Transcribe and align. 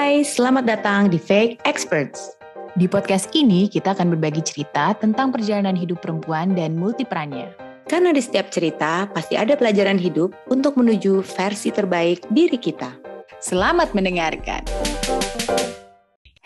Hai, 0.00 0.24
selamat 0.24 0.64
datang 0.64 1.12
di 1.12 1.20
Fake 1.20 1.60
Experts. 1.68 2.32
Di 2.72 2.88
podcast 2.88 3.28
ini 3.36 3.68
kita 3.68 3.92
akan 3.92 4.16
berbagi 4.16 4.40
cerita 4.40 4.96
tentang 4.96 5.28
perjalanan 5.28 5.76
hidup 5.76 6.00
perempuan 6.00 6.56
dan 6.56 6.72
multiperannya. 6.72 7.52
Karena 7.84 8.08
di 8.08 8.24
setiap 8.24 8.48
cerita 8.48 9.04
pasti 9.12 9.36
ada 9.36 9.60
pelajaran 9.60 10.00
hidup 10.00 10.32
untuk 10.48 10.80
menuju 10.80 11.20
versi 11.20 11.68
terbaik 11.68 12.24
diri 12.32 12.56
kita. 12.56 12.96
Selamat 13.44 13.92
mendengarkan. 13.92 14.64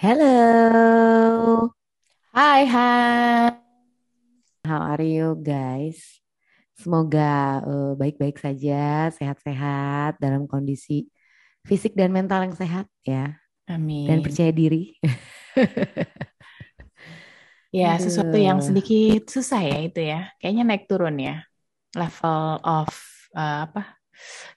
Hello. 0.03 1.71
Hai, 2.35 2.67
hai. 2.67 3.55
How 4.67 4.99
are 4.99 5.07
you 5.07 5.39
guys? 5.39 6.19
Semoga 6.75 7.63
uh, 7.63 7.95
baik-baik 7.95 8.35
saja, 8.35 9.15
sehat-sehat 9.15 10.19
dalam 10.19 10.51
kondisi 10.51 11.07
fisik 11.63 11.95
dan 11.95 12.11
mental 12.11 12.51
yang 12.51 12.59
sehat 12.59 12.91
ya. 13.07 13.44
Amin. 13.69 14.09
Dan 14.09 14.21
percaya 14.21 14.53
diri. 14.53 14.93
ya, 17.79 17.97
Aduh. 17.97 18.03
sesuatu 18.05 18.37
yang 18.37 18.61
sedikit 18.61 19.31
susah 19.31 19.63
ya 19.65 19.79
itu 19.81 20.01
ya. 20.05 20.29
Kayaknya 20.41 20.63
naik 20.69 20.85
turun 20.85 21.17
ya. 21.17 21.41
Level 21.97 22.61
of 22.61 22.91
uh, 23.33 23.71
apa? 23.71 23.97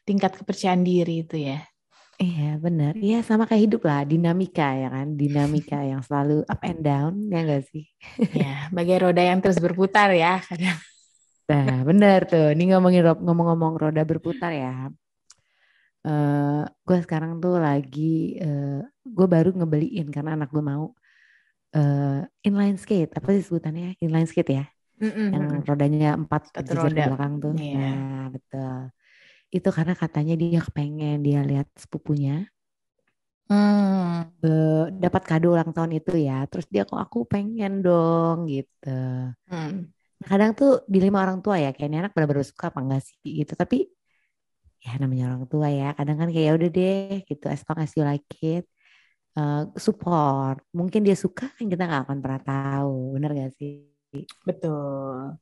Tingkat 0.04 0.38
kepercayaan 0.38 0.84
diri 0.84 1.23
itu 1.23 1.40
ya. 1.40 1.64
Iya 2.17 2.58
benar. 2.58 2.98
Iya 2.98 3.22
sama 3.22 3.45
kayak 3.45 3.64
hidup 3.70 3.81
lah, 3.86 4.02
dinamika 4.02 4.73
ya 4.73 4.90
kan, 4.90 5.14
dinamika 5.14 5.86
yang 5.92 6.02
selalu 6.02 6.42
up 6.50 6.62
and 6.66 6.81
down 6.81 7.14
ya 7.30 7.45
enggak 7.45 7.64
sih? 7.70 7.86
ya, 8.34 8.73
bagai 8.73 9.05
roda 9.05 9.22
yang 9.22 9.38
terus 9.38 9.62
berputar 9.62 10.09
ya 10.17 10.42
kadang. 10.42 10.78
Nah 11.48 11.86
benar 11.86 12.26
tuh. 12.26 12.58
Ini 12.58 12.76
ngomongin 12.76 13.05
ngomong-ngomong 13.22 13.73
roda 13.78 14.02
berputar 14.02 14.52
ya. 14.52 14.89
Uh, 16.07 16.63
gue 16.88 16.97
sekarang 17.05 17.31
tuh 17.43 17.59
lagi 17.59 18.39
uh, 18.45 18.79
gue 19.17 19.27
baru 19.34 19.49
ngebeliin 19.57 20.07
karena 20.16 20.31
anak 20.39 20.49
gue 20.55 20.63
mau 20.71 20.83
uh, 21.77 22.19
inline 22.47 22.77
skate 22.83 23.11
apa 23.17 23.30
sih 23.36 23.44
sebutannya 23.47 23.88
inline 24.03 24.30
skate 24.31 24.52
ya 24.59 24.66
Mm-mm. 25.03 25.27
yang 25.36 25.45
rodanya 25.67 26.08
empat 26.22 26.41
ke 26.55 26.73
roda. 26.73 27.03
belakang 27.11 27.33
tuh 27.44 27.53
Iya. 27.59 27.77
nah 27.77 28.23
betul 28.33 28.73
itu 29.58 29.69
karena 29.77 29.94
katanya 30.03 30.33
dia 30.41 30.59
kepengen 30.67 31.17
dia 31.27 31.39
lihat 31.49 31.67
sepupunya 31.83 32.47
Hmm. 33.49 34.27
uh, 34.44 34.92
dapat 35.03 35.21
kado 35.30 35.55
ulang 35.55 35.71
tahun 35.75 35.92
itu 35.99 36.11
ya 36.27 36.44
terus 36.52 36.67
dia 36.73 36.83
kok 36.89 36.99
aku 36.99 37.17
pengen 37.31 37.80
dong 37.86 38.38
gitu 38.52 38.88
Hmm. 39.47 39.92
Kadang 40.17 40.52
tuh 40.58 40.81
dilema 40.89 41.21
orang 41.23 41.39
tua 41.45 41.55
ya 41.61 41.69
kayak 41.75 41.88
ini 41.94 41.97
anak 42.02 42.11
benar-benar 42.17 42.42
suka 42.44 42.73
apa 42.73 42.80
enggak 42.83 43.02
sih 43.08 43.16
gitu 43.39 43.53
tapi 43.53 43.86
ya 44.81 44.94
namanya 45.02 45.33
orang 45.33 45.44
tua 45.50 45.67
ya. 45.70 45.94
Kadang 45.97 46.17
kan 46.22 46.30
kayak 46.33 46.45
ya 46.47 46.53
udah 46.58 46.70
deh 46.70 47.11
gitu. 47.25 47.45
As 47.50 47.61
long 47.67 47.80
as 47.83 47.92
you 47.97 48.03
like 48.06 48.28
it 48.42 48.66
Uh, 49.38 49.70
support. 49.78 50.66
Mungkin 50.73 51.06
dia 51.06 51.14
suka 51.14 51.45
kan 51.53 51.70
kita 51.70 51.86
nggak 51.86 52.09
akan 52.09 52.17
pernah 52.25 52.42
tahu. 52.42 53.14
Bener 53.14 53.38
gak 53.38 53.53
sih? 53.53 53.86
Betul. 54.42 55.38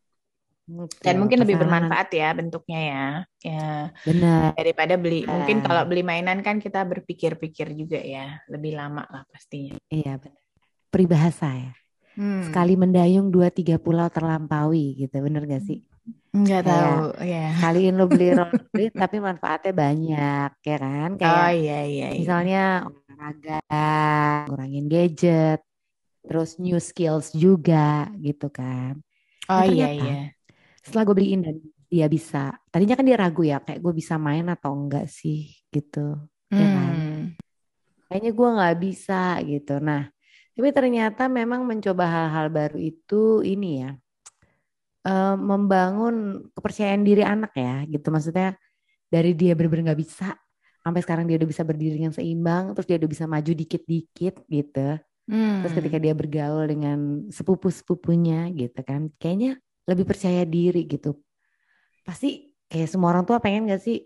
Gitu, 0.67 0.99
Dan 0.99 1.15
mungkin 1.23 1.39
lebih 1.39 1.55
bermanfaat 1.55 2.11
ya 2.11 2.35
bentuknya 2.35 2.79
ya. 2.83 3.05
Ya, 3.39 3.95
bener. 4.03 4.51
Daripada 4.51 4.99
beli. 4.99 5.23
Mungkin 5.23 5.63
Ah. 5.63 5.71
kalau 5.71 5.81
beli 5.87 6.03
mainan 6.03 6.43
kan 6.43 6.59
kita 6.59 6.83
berpikir-pikir 6.83 7.71
juga 7.71 7.95
ya, 7.95 8.35
lebih 8.51 8.75
lama 8.75 9.07
lah 9.07 9.23
pastinya. 9.31 9.79
iya 9.87 10.19
bener. 10.19 10.43
Peribahasa 10.91 11.55
ya. 11.55 11.71
Hmm. 12.19 12.43
sekali 12.51 12.75
mendayung 12.75 13.31
dua 13.31 13.47
tiga 13.47 13.79
pulau 13.79 14.11
terlampaui 14.11 15.07
gitu. 15.07 15.15
Bener 15.23 15.47
gak 15.47 15.63
sih 15.63 15.87
Nggak 16.35 16.61
Kayak- 16.61 16.67
tahu, 16.67 17.03
ya. 17.23 17.45
kaliin 17.55 17.95
lo 17.95 18.05
beli 18.05 18.27
rollerblade 18.37 18.91
tapi 18.93 19.17
manfaatnya 19.17 19.71
banyak 19.71 20.49
ya 20.59 20.75
kan 20.77 21.09
kayak 21.15 21.31
Oh 21.39 21.51
iya 21.51 21.79
iya. 21.87 22.07
iya. 22.11 22.19
misalnya 22.19 22.63
olahraga, 22.85 23.59
ngurangin 24.45 24.85
gadget, 24.85 25.59
terus 26.21 26.59
new 26.59 26.75
skills 26.77 27.31
juga 27.31 28.11
gitu 28.19 28.51
kan. 28.51 28.99
oh 29.47 29.61
Nah, 29.61 29.67
iya 29.69 29.87
ternyata 29.87 30.05
iya. 30.05 30.19
Setelah 30.83 31.03
gue 31.07 31.15
beliin 31.15 31.41
dan 31.41 31.55
dia 31.85 32.05
bisa, 32.05 32.51
tadinya 32.67 32.93
kan 32.93 33.05
dia 33.05 33.15
ragu 33.15 33.41
ya 33.41 33.57
kayak 33.57 33.79
gue 33.79 33.93
bisa 33.95 34.19
main 34.19 34.45
atau 34.45 34.75
enggak 34.75 35.07
sih 35.07 35.49
gitu. 35.69 36.19
ya 36.51 36.67
kan? 36.67 36.91
Hmm. 36.93 37.21
Kayaknya 38.05 38.31
gue 38.31 38.49
nggak 38.53 38.77
bisa 38.77 39.21
gitu. 39.41 39.73
Nah, 39.79 40.03
tapi 40.51 40.69
ternyata 40.69 41.25
memang 41.25 41.63
mencoba 41.63 42.05
hal-hal 42.05 42.47
baru 42.49 42.77
itu 42.77 43.41
ini 43.41 43.81
ya, 43.81 43.91
eh, 45.05 45.35
membangun 45.37 46.49
kepercayaan 46.51 47.05
diri 47.05 47.21
anak 47.21 47.53
ya 47.55 47.85
gitu. 47.85 48.09
Maksudnya 48.09 48.57
dari 49.07 49.37
dia 49.37 49.53
bener-bener 49.53 49.93
nggak 49.93 50.01
bisa, 50.01 50.33
sampai 50.81 51.01
sekarang 51.01 51.25
dia 51.29 51.37
udah 51.41 51.49
bisa 51.49 51.63
berdiri 51.65 51.97
dengan 51.97 52.13
seimbang, 52.13 52.73
terus 52.73 52.85
dia 52.89 52.97
udah 52.97 53.09
bisa 53.09 53.25
maju 53.25 53.51
dikit-dikit 53.53 54.35
gitu. 54.49 54.89
Hmm. 55.25 55.65
Terus 55.65 55.73
ketika 55.73 55.97
dia 55.97 56.13
bergaul 56.13 56.65
dengan 56.69 57.25
sepupu-sepupunya 57.33 58.53
gitu 58.53 58.81
kan, 58.85 59.09
kayaknya 59.17 59.57
lebih 59.89 60.05
percaya 60.05 60.45
diri 60.45 60.85
gitu. 60.85 61.17
Pasti 62.05 62.53
kayak 62.69 62.89
semua 62.89 63.13
orang 63.13 63.25
tua 63.25 63.41
pengen 63.41 63.69
gak 63.69 63.81
sih 63.81 64.05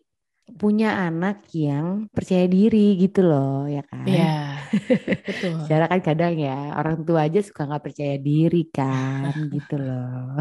punya 0.57 0.87
anak 1.05 1.45
yang 1.53 2.09
percaya 2.15 2.45
diri 2.49 2.97
gitu 2.97 3.19
loh, 3.27 3.69
ya 3.69 3.83
kan? 3.85 4.05
Iya. 4.07 4.59
Betul. 5.27 5.59
Secara 5.61 5.85
kan 5.91 6.01
kadang 6.01 6.33
ya 6.39 6.73
orang 6.79 7.05
tua 7.07 7.27
aja 7.27 7.39
suka 7.43 7.67
nggak 7.69 7.83
percaya 7.85 8.15
diri 8.17 8.57
kan 8.71 9.33
gitu 9.55 9.75
loh. 9.77 10.39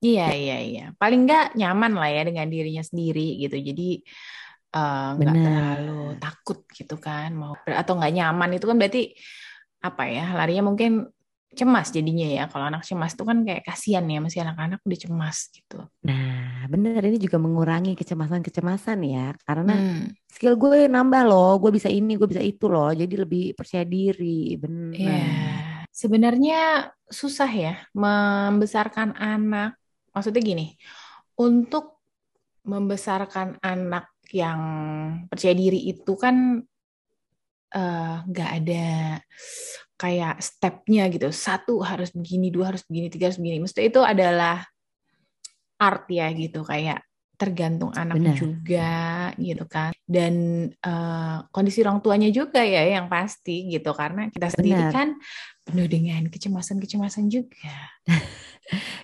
Iya 0.00 0.22
iya 0.32 0.56
iya. 0.64 0.82
Paling 1.00 1.20
nggak 1.26 1.44
nyaman 1.60 1.92
lah 2.00 2.08
ya 2.08 2.22
dengan 2.28 2.46
dirinya 2.48 2.82
sendiri 2.84 3.20
gitu. 3.42 3.56
Jadi 3.68 3.82
eh, 4.76 5.08
nggak 5.18 5.34
Benar. 5.34 5.44
terlalu 5.46 5.92
takut 6.22 6.58
gitu 6.78 6.94
kan 7.06 7.28
mau 7.40 7.52
atau 7.66 7.92
nggak 7.98 8.12
nyaman 8.16 8.50
itu 8.56 8.64
kan 8.70 8.76
berarti 8.80 9.00
apa 9.80 10.02
ya 10.12 10.24
larinya 10.36 10.62
mungkin 10.68 10.90
cemas 11.50 11.90
jadinya 11.90 12.26
ya. 12.30 12.44
Kalau 12.46 12.70
anak 12.70 12.86
cemas 12.86 13.12
itu 13.14 13.24
kan 13.26 13.42
kayak 13.42 13.62
kasihan 13.66 14.06
ya 14.06 14.18
masih 14.22 14.40
anak-anak 14.46 14.80
udah 14.86 14.98
cemas 14.98 15.50
gitu. 15.50 15.78
Nah 16.06 16.64
bener 16.70 17.02
ini 17.02 17.18
juga 17.18 17.36
mengurangi 17.42 17.98
kecemasan-kecemasan 17.98 18.98
ya 19.06 19.34
karena 19.42 19.74
Hmm, 19.74 20.14
skill 20.30 20.54
gue 20.54 20.86
nambah 20.86 21.22
loh, 21.26 21.58
gue 21.58 21.74
bisa 21.74 21.90
ini, 21.90 22.14
gue 22.14 22.28
bisa 22.30 22.42
itu 22.42 22.70
loh, 22.70 22.94
jadi 22.94 23.14
lebih 23.26 23.58
percaya 23.58 23.82
diri, 23.82 24.54
bener. 24.56 24.94
Iya. 24.94 25.22
Sebenarnya 25.90 26.90
susah 27.10 27.50
ya 27.50 27.74
membesarkan 27.92 29.18
anak. 29.18 29.74
Maksudnya 30.14 30.42
gini, 30.42 30.66
untuk 31.38 31.98
membesarkan 32.66 33.58
anak 33.64 34.14
yang 34.30 34.60
percaya 35.26 35.54
diri 35.58 35.90
itu 35.90 36.12
kan 36.14 36.62
eh, 37.74 38.14
nggak 38.30 38.50
ada 38.62 39.18
kayak 40.00 40.40
stepnya 40.40 41.04
gitu. 41.12 41.28
Satu 41.28 41.84
harus 41.84 42.08
begini, 42.16 42.48
dua 42.48 42.72
harus 42.72 42.80
begini, 42.88 43.12
tiga 43.12 43.28
harus 43.28 43.36
begini. 43.36 43.60
Maksudnya 43.60 43.86
itu 43.92 44.00
adalah 44.00 44.64
art 45.76 46.08
ya 46.08 46.32
gitu, 46.32 46.64
kayak 46.64 47.04
tergantung 47.36 47.92
anak 47.92 48.20
Benar. 48.20 48.36
juga 48.36 48.92
gitu 49.36 49.64
kan. 49.68 49.92
Dan 50.04 50.34
eh, 50.72 51.36
kondisi 51.52 51.84
orang 51.84 52.00
tuanya 52.00 52.32
juga 52.32 52.64
ya 52.64 52.96
yang 52.96 53.12
pasti 53.12 53.68
gitu, 53.68 53.92
karena 53.92 54.32
kita 54.32 54.48
sendiri 54.48 54.88
Benar. 54.88 54.96
kan 54.96 55.08
penuh 55.68 55.88
dengan 55.88 56.24
kecemasan-kecemasan 56.32 57.28
juga. 57.28 57.68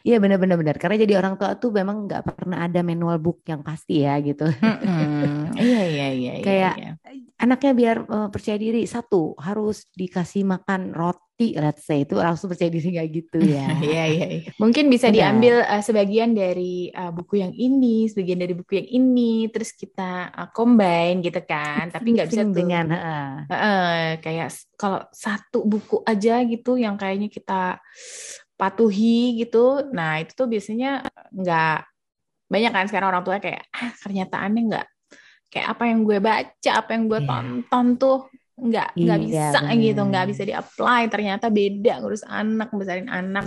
Iya 0.06 0.22
bener-bener 0.22 0.54
bener. 0.54 0.76
Karena 0.78 0.94
jadi 0.94 1.18
orang 1.18 1.34
tua 1.34 1.58
tuh 1.58 1.74
memang 1.74 2.06
nggak 2.06 2.22
pernah 2.22 2.70
ada 2.70 2.80
manual 2.86 3.18
book 3.18 3.42
yang 3.50 3.66
pasti 3.66 4.06
ya 4.06 4.14
gitu. 4.22 4.46
Mm-mm. 4.46 4.86
Iya 4.86 5.45
iya 5.60 5.82
iya. 5.86 6.06
iya, 6.12 6.32
Kayak 6.44 6.74
iya. 6.78 6.90
Anaknya 7.36 7.72
biar 7.76 7.96
eh, 8.08 8.28
percaya 8.32 8.56
diri 8.56 8.88
satu 8.88 9.36
harus 9.36 9.84
dikasih 9.92 10.48
makan 10.48 10.96
roti, 10.96 11.52
let's 11.52 11.84
say 11.84 12.08
itu 12.08 12.16
langsung 12.16 12.48
percaya 12.48 12.72
diri 12.72 12.96
nggak 12.96 13.08
gitu 13.12 13.38
ya. 13.44 13.68
Iya 13.92 14.04
iya. 14.08 14.26
iya. 14.40 14.50
Mungkin 14.56 14.88
bisa 14.88 15.12
Benar. 15.12 15.16
diambil 15.36 15.54
uh, 15.68 15.82
sebagian 15.84 16.32
dari 16.32 16.88
uh, 16.96 17.12
buku 17.12 17.44
yang 17.44 17.52
ini, 17.52 18.08
sebagian 18.08 18.40
dari 18.40 18.56
buku 18.56 18.80
yang 18.80 18.88
ini, 18.88 19.52
terus 19.52 19.76
kita 19.76 20.32
uh, 20.32 20.48
combine 20.56 21.20
gitu 21.20 21.44
kan. 21.44 21.92
Tapi 21.92 22.08
nggak 22.16 22.28
bisa 22.32 22.42
tuh. 22.48 22.56
dengan 22.56 22.86
heeh. 22.96 23.30
Heeh, 23.52 24.00
kayak 24.24 24.48
s- 24.48 24.66
kalau 24.80 25.04
satu 25.12 25.60
buku 25.68 26.00
aja 26.08 26.40
gitu 26.48 26.80
yang 26.80 26.96
kayaknya 26.96 27.28
kita 27.28 27.84
patuhi 28.56 29.36
gitu. 29.44 29.92
Nah 29.92 30.24
itu 30.24 30.32
tuh 30.32 30.48
biasanya 30.48 31.04
nggak 31.36 31.78
banyak 32.48 32.72
kan 32.72 32.86
sekarang 32.88 33.08
orang 33.12 33.24
tua 33.26 33.36
kayak 33.42 33.66
ah 33.74 33.92
kenyataannya 34.06 34.62
nggak 34.72 34.86
kayak 35.52 35.68
apa 35.76 35.82
yang 35.88 36.00
gue 36.04 36.18
baca, 36.20 36.70
apa 36.80 36.90
yang 36.94 37.04
gue 37.10 37.20
Iya. 37.22 37.28
tonton 37.30 37.86
tuh 37.96 38.16
nggak 38.56 38.88
nggak 38.96 39.18
Iya, 39.20 39.26
bisa 39.28 39.58
benar. 39.62 39.76
gitu, 39.84 40.00
nggak 40.08 40.26
bisa 40.32 40.42
di-apply. 40.48 41.00
Ternyata 41.12 41.46
beda 41.52 41.92
ngurus 42.00 42.24
anak, 42.24 42.68
besarin 42.72 43.08
anak. 43.08 43.46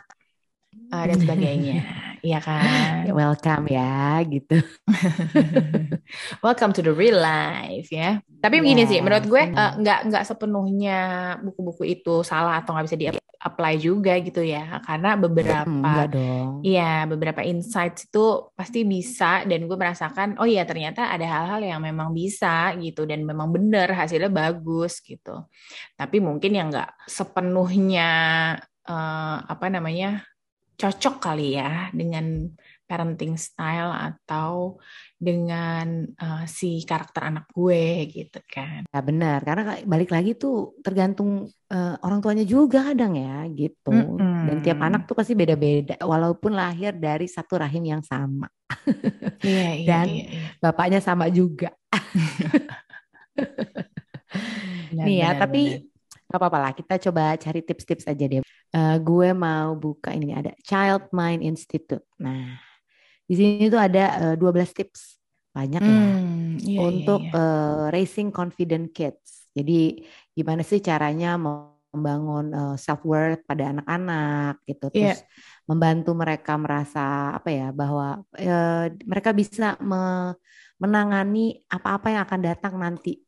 uh, 0.93 1.05
dan 1.05 1.17
sebagainya. 1.17 1.75
Iya 2.19 2.39
kan? 2.43 3.07
Welcome 3.19 3.65
ya, 3.71 4.19
gitu. 4.27 4.57
Welcome 6.45 6.71
to 6.75 6.81
the 6.83 6.93
real 6.93 7.19
life 7.19 7.87
ya. 7.91 8.19
Tapi 8.39 8.63
begini 8.63 8.87
sih, 8.87 8.99
menurut 9.03 9.27
gue 9.27 9.43
uh, 9.51 9.73
nggak 9.79 9.99
nggak 10.11 10.23
sepenuhnya 10.23 10.99
buku-buku 11.43 11.83
itu 11.87 12.23
salah 12.23 12.63
atau 12.63 12.75
nggak 12.75 12.87
bisa 12.87 12.97
di 12.99 13.07
apply 13.39 13.73
juga 13.79 14.13
gitu 14.19 14.43
ya. 14.43 14.79
Karena 14.83 15.15
beberapa, 15.15 16.07
iya 16.63 17.07
beberapa 17.07 17.43
insights 17.43 18.07
itu 18.07 18.51
pasti 18.55 18.83
bisa 18.83 19.43
dan 19.47 19.67
gue 19.67 19.77
merasakan, 19.79 20.39
oh 20.39 20.47
iya 20.47 20.63
ternyata 20.63 21.11
ada 21.11 21.23
hal-hal 21.27 21.61
yang 21.63 21.79
memang 21.83 22.11
bisa 22.11 22.75
gitu 22.79 23.03
dan 23.07 23.23
memang 23.23 23.51
benar 23.51 23.91
hasilnya 23.95 24.31
bagus 24.31 24.99
gitu. 25.03 25.47
Tapi 25.95 26.19
mungkin 26.23 26.51
yang 26.55 26.67
nggak 26.71 27.07
sepenuhnya 27.07 28.11
uh, 28.87 29.37
apa 29.45 29.67
namanya 29.67 30.23
cocok 30.79 31.15
kali 31.19 31.59
ya 31.59 31.91
dengan 31.91 32.47
parenting 32.89 33.37
style 33.37 33.93
atau 33.93 34.81
dengan 35.13 36.09
uh, 36.17 36.43
si 36.49 36.81
karakter 36.87 37.29
anak 37.29 37.45
gue 37.53 38.09
gitu 38.09 38.41
kan. 38.49 38.89
Ya 38.89 39.01
benar, 39.05 39.45
karena 39.45 39.77
balik 39.85 40.09
lagi 40.09 40.33
tuh 40.33 40.73
tergantung 40.81 41.53
uh, 41.69 41.95
orang 42.01 42.19
tuanya 42.23 42.45
juga 42.49 42.89
kadang 42.89 43.13
ya 43.13 43.45
gitu. 43.53 43.93
Mm 43.93 44.17
-hmm. 44.17 44.41
Dan 44.49 44.57
tiap 44.65 44.79
anak 44.81 45.05
tuh 45.05 45.13
pasti 45.13 45.37
beda-beda 45.37 46.01
walaupun 46.01 46.57
lahir 46.57 46.97
dari 46.97 47.29
satu 47.29 47.61
rahim 47.61 47.85
yang 47.85 48.01
sama. 48.01 48.49
Iya, 49.39 49.71
iya, 49.71 49.87
Dan 49.87 50.07
iya, 50.11 50.25
iya. 50.35 50.47
bapaknya 50.59 50.99
sama 50.99 51.31
juga. 51.31 51.71
benar, 54.91 55.05
Nih 55.07 55.23
ya, 55.23 55.31
benar, 55.31 55.41
tapi 55.45 55.61
benar. 55.63 55.88
Gak 56.29 56.37
apa-apa 56.37 56.57
lah 56.61 56.71
kita 56.77 57.01
coba 57.09 57.33
cari 57.41 57.59
tips-tips 57.65 58.05
aja 58.05 58.25
deh 58.29 58.45
uh, 58.75 58.97
gue 59.01 59.29
mau 59.33 59.73
buka 59.77 60.13
ini 60.13 60.33
ada 60.33 60.53
Child 60.61 61.09
Mind 61.13 61.41
Institute. 61.41 62.05
Nah, 62.21 62.57
di 63.25 63.33
sini 63.37 63.69
tuh 63.69 63.81
ada 63.81 64.33
uh, 64.33 64.35
eh, 64.35 64.65
12 64.65 64.77
tips 64.77 65.21
banyak 65.49 65.81
ya 65.81 65.97
hmm, 65.97 66.61
iya, 66.61 66.79
untuk 66.85 67.21
iya, 67.25 67.33
iya. 67.33 67.41
Uh, 67.41 67.85
raising 67.93 68.29
confident 68.29 68.93
kids. 68.93 69.49
Jadi 69.53 70.05
gimana 70.37 70.61
sih 70.61 70.77
caranya 70.77 71.35
membangun 71.41 72.53
uh, 72.53 72.75
self 72.77 73.01
worth 73.01 73.41
pada 73.49 73.73
anak-anak 73.73 74.61
gitu, 74.69 74.93
iya. 74.93 75.17
terus 75.17 75.19
yeah. 75.25 75.65
membantu 75.65 76.13
mereka 76.13 76.53
merasa 76.55 77.33
apa 77.33 77.49
ya 77.49 77.67
bahwa 77.73 78.21
uh, 78.21 78.85
mereka 79.09 79.33
bisa 79.33 79.73
me 79.81 80.33
menangani 80.79 81.59
apa-apa 81.67 82.07
yang 82.07 82.23
akan 82.23 82.39
datang 82.39 82.79
nanti 82.79 83.19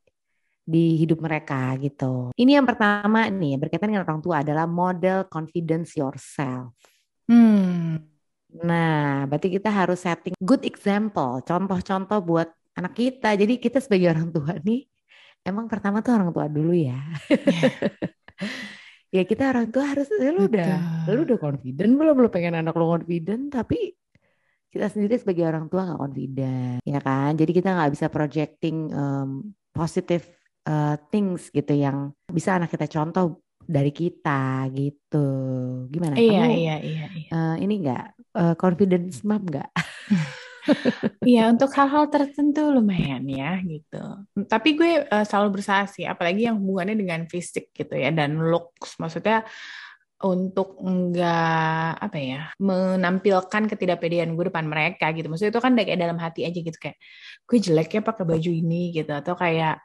di 0.61 0.95
hidup 1.01 1.19
mereka 1.19 1.73
gitu. 1.81 2.29
Ini 2.37 2.61
yang 2.61 2.67
pertama 2.69 3.27
nih 3.27 3.57
berkaitan 3.57 3.91
dengan 3.91 4.05
orang 4.05 4.21
tua 4.21 4.45
adalah 4.45 4.69
model 4.69 5.25
confidence 5.27 5.97
yourself. 5.97 6.77
Hmm. 7.25 7.99
Nah, 8.61 9.25
berarti 9.31 9.47
kita 9.47 9.71
harus 9.71 10.03
setting 10.03 10.35
good 10.39 10.67
example, 10.67 11.39
contoh-contoh 11.41 12.19
buat 12.19 12.51
anak 12.75 12.93
kita. 12.93 13.33
Jadi 13.39 13.57
kita 13.57 13.79
sebagai 13.79 14.11
orang 14.11 14.29
tua 14.29 14.59
nih, 14.59 14.83
emang 15.47 15.71
pertama 15.71 16.03
tuh 16.03 16.19
orang 16.19 16.29
tua 16.35 16.51
dulu 16.51 16.75
ya. 16.75 16.99
ya 19.15 19.23
kita 19.27 19.51
orang 19.51 19.67
tua 19.69 19.83
harus 19.91 20.07
ya 20.07 20.31
lu 20.31 20.47
udah 20.47 21.05
lu 21.11 21.27
udah 21.27 21.37
confident 21.37 21.91
belum 21.99 22.15
lu 22.15 22.29
pengen 22.31 22.55
anak 22.63 22.71
lu 22.79 22.87
confident 22.87 23.51
tapi 23.51 23.91
kita 24.71 24.87
sendiri 24.87 25.19
sebagai 25.19 25.43
orang 25.43 25.67
tua 25.67 25.83
nggak 25.83 25.99
confident 25.99 26.79
ya 26.87 26.99
kan 27.03 27.35
jadi 27.35 27.51
kita 27.51 27.69
nggak 27.75 27.91
bisa 27.91 28.07
projecting 28.07 28.87
um, 28.95 29.51
positive 29.75 30.23
uh, 30.67 30.95
things 31.09 31.49
gitu 31.49 31.73
yang 31.73 32.13
bisa 32.29 32.57
anak 32.57 32.69
kita 32.73 32.87
contoh 32.89 33.41
dari 33.65 33.91
kita 33.93 34.67
gitu. 34.73 35.27
Gimana? 35.87 36.17
Iya 36.17 36.43
Kamu, 36.43 36.53
iya 36.57 36.75
iya. 36.81 37.07
iya. 37.13 37.29
Uh, 37.31 37.55
ini 37.61 37.73
enggak 37.85 38.05
uh, 38.35 38.51
eh, 38.51 38.55
confidence 38.57 39.23
map 39.23 39.43
enggak? 39.45 39.71
Iya 41.25 41.49
untuk 41.49 41.73
hal-hal 41.73 42.05
tertentu 42.13 42.69
lumayan 42.69 43.25
ya 43.25 43.57
gitu. 43.65 43.97
Tapi 44.45 44.77
gue 44.77 45.09
uh, 45.09 45.25
selalu 45.25 45.57
berusaha 45.57 45.89
sih, 45.89 46.05
apalagi 46.05 46.45
yang 46.45 46.61
hubungannya 46.61 46.93
dengan 46.93 47.25
fisik 47.25 47.73
gitu 47.73 47.97
ya 47.97 48.13
dan 48.13 48.37
looks. 48.37 49.01
Maksudnya 49.01 49.41
untuk 50.21 50.77
enggak 50.85 51.97
apa 51.97 52.17
ya 52.21 52.41
menampilkan 52.61 53.73
ketidakpedean 53.73 54.37
gue 54.37 54.53
depan 54.53 54.69
mereka 54.69 55.09
gitu. 55.17 55.33
Maksudnya 55.33 55.49
itu 55.49 55.61
kan 55.65 55.73
kayak 55.73 55.97
dalam 55.97 56.21
hati 56.21 56.45
aja 56.45 56.59
gitu 56.61 56.77
kayak 56.77 57.01
gue 57.49 57.57
jelek 57.57 57.89
ya 57.97 58.01
pakai 58.05 58.23
baju 58.29 58.51
ini 58.53 58.93
gitu 58.93 59.11
atau 59.17 59.33
kayak 59.33 59.81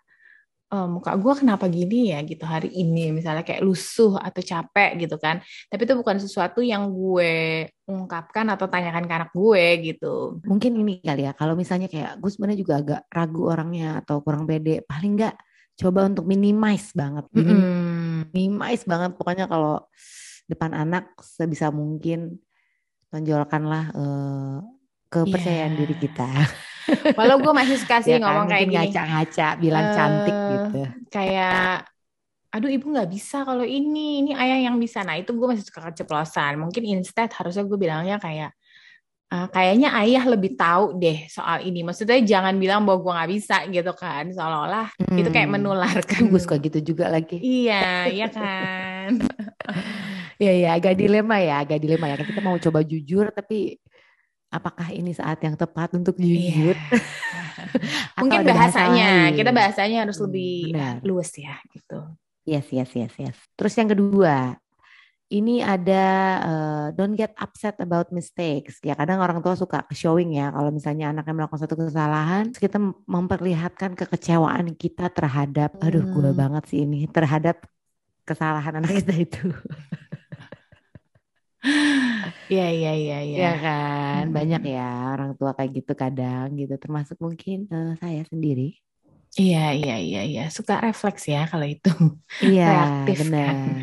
uh, 0.73 0.89
muka 0.91 1.15
gue 1.15 1.35
kenapa 1.39 1.67
gini 1.71 2.11
ya? 2.15 2.23
Gitu 2.23 2.43
hari 2.43 2.71
ini 2.75 3.15
misalnya 3.15 3.47
kayak 3.47 3.63
lusuh 3.63 4.19
atau 4.19 4.43
capek 4.43 5.07
gitu 5.07 5.17
kan. 5.21 5.43
Tapi 5.71 5.83
itu 5.87 5.95
bukan 5.95 6.17
sesuatu 6.19 6.61
yang 6.63 6.91
gue 6.91 7.67
ungkapkan 7.87 8.47
atau 8.51 8.67
tanyakan 8.67 9.05
ke 9.07 9.15
anak 9.15 9.31
gue 9.35 9.65
gitu. 9.93 10.43
Mungkin 10.43 10.73
ini 10.83 10.99
kali 11.03 11.27
ya 11.29 11.33
kalau 11.37 11.55
misalnya 11.55 11.87
kayak 11.87 12.19
gue 12.19 12.31
sebenarnya 12.31 12.59
juga 12.59 12.75
agak 12.83 13.01
ragu 13.13 13.43
orangnya 13.47 14.03
atau 14.03 14.23
kurang 14.23 14.49
pede 14.49 14.83
paling 14.83 15.19
enggak 15.19 15.37
coba 15.77 16.09
untuk 16.09 16.25
minimize 16.25 16.97
banget 16.97 17.29
mm. 17.31 18.33
minimize 18.33 18.85
banget. 18.89 19.15
Pokoknya 19.15 19.47
kalau 19.47 19.85
depan 20.47 20.73
anak 20.73 21.15
sebisa 21.21 21.75
mungkin 21.75 22.39
tonjolkanlah 23.11 23.85
uh, 23.95 24.59
kepercayaan 25.11 25.75
yeah. 25.75 25.79
diri 25.79 25.95
kita 25.99 26.27
Walau 27.19 27.37
gue 27.43 27.53
masih 27.53 27.77
suka 27.81 28.03
sih 28.03 28.15
ya 28.15 28.19
ngomong 28.23 28.47
kan, 28.47 28.53
kayak 28.59 28.67
gini. 28.71 28.79
Ngaca-ngaca, 28.91 29.49
bilang 29.59 29.87
uh, 29.87 29.95
cantik 29.95 30.37
gitu. 30.37 30.81
Kayak, 31.11 31.91
aduh 32.55 32.71
ibu 32.71 32.87
nggak 32.89 33.11
bisa 33.11 33.43
kalau 33.43 33.67
ini, 33.67 34.23
ini 34.25 34.31
ayah 34.33 34.71
yang 34.71 34.77
bisa. 34.79 35.03
Nah 35.03 35.19
itu 35.19 35.35
gue 35.35 35.47
masih 35.47 35.65
suka 35.67 35.91
keceplosan. 35.91 36.59
Mungkin 36.63 36.83
instead 36.87 37.31
harusnya 37.35 37.67
gue 37.67 37.79
bilangnya 37.79 38.17
kayak, 38.23 38.55
uh, 39.35 39.47
kayaknya 39.51 39.91
ayah 40.07 40.25
lebih 40.31 40.55
tahu 40.55 40.97
deh 40.97 41.27
soal 41.27 41.67
ini. 41.67 41.83
Maksudnya 41.83 42.23
jangan 42.23 42.55
bilang 42.57 42.87
bahwa 42.87 43.03
gue 43.03 43.13
nggak 43.19 43.31
bisa 43.35 43.57
gitu 43.69 43.93
kan. 43.93 44.31
Seolah-olah 44.31 44.87
hmm. 45.03 45.19
itu 45.19 45.29
kayak 45.35 45.49
hmm. 45.51 45.57
menularkan. 45.59 46.21
Gue 46.31 46.41
suka 46.41 46.57
gitu 46.63 46.95
juga 46.95 47.11
lagi. 47.11 47.43
iya, 47.43 48.07
iya 48.07 48.27
kan. 48.31 49.21
Iya, 50.39 50.53
iya, 50.61 50.69
agak 50.79 50.95
dilema 50.95 51.43
ya, 51.43 51.67
agak 51.67 51.79
dilema 51.83 52.07
ya. 52.15 52.17
Kita 52.23 52.41
mau 52.43 52.57
coba 52.57 52.81
jujur 52.87 53.35
tapi 53.35 53.79
apakah 54.51 54.89
ini 54.95 55.13
saat 55.13 55.43
yang 55.43 55.55
tepat 55.59 55.95
untuk 55.95 56.17
jujur? 56.17 56.77
Yeah. 56.77 57.03
Mungkin 58.21 58.47
bahasanya, 58.47 59.11
bahasa 59.31 59.37
kita 59.37 59.51
bahasanya 59.53 59.99
harus 60.07 60.19
lebih 60.23 60.73
Benar. 60.73 60.97
luas 61.05 61.31
ya 61.37 61.57
gitu. 61.73 62.01
Yes, 62.47 62.71
yes, 62.71 62.91
yes, 62.95 63.13
yes. 63.19 63.37
Terus 63.59 63.75
yang 63.75 63.91
kedua, 63.91 64.55
ini 65.27 65.59
ada 65.59 66.05
uh, 66.47 66.87
don't 66.95 67.19
get 67.19 67.35
upset 67.43 67.75
about 67.83 68.15
mistakes. 68.15 68.79
Ya 68.87 68.95
kadang 68.95 69.19
orang 69.19 69.43
tua 69.43 69.59
suka 69.59 69.83
showing 69.91 70.39
ya 70.39 70.55
kalau 70.55 70.71
misalnya 70.71 71.11
anaknya 71.11 71.35
melakukan 71.43 71.67
satu 71.67 71.75
kesalahan, 71.75 72.55
kita 72.55 72.79
memperlihatkan 73.11 73.99
kekecewaan 73.99 74.79
kita 74.79 75.11
terhadap, 75.11 75.75
aduh 75.83 76.07
gue 76.07 76.31
hmm. 76.31 76.39
banget 76.39 76.65
sih 76.71 76.87
ini 76.87 77.11
terhadap 77.11 77.67
kesalahan 78.23 78.79
anak 78.79 79.03
kita 79.03 79.15
itu. 79.19 79.51
Iya 82.53 82.65
iya 82.77 82.91
iya 83.01 83.17
iya. 83.27 83.37
Ya 83.43 83.49
kan, 83.65 84.23
hmm. 84.27 84.35
banyak 84.37 84.61
ya 84.75 84.81
orang 85.13 85.31
tua 85.39 85.51
kayak 85.57 85.71
gitu 85.79 85.93
kadang 86.03 86.47
gitu, 86.61 86.75
termasuk 86.83 87.17
mungkin 87.27 87.57
uh, 87.75 87.89
saya 88.03 88.21
sendiri. 88.33 88.63
Iya 89.41 89.59
iya 89.79 89.93
iya 90.07 90.19
iya, 90.31 90.41
suka 90.57 90.73
refleks 90.85 91.23
ya 91.33 91.39
kalau 91.51 91.67
itu. 91.75 91.89
Iya, 92.45 92.63
Reaktif 92.69 93.19
benar. 93.21 93.47
Kan? 93.47 93.77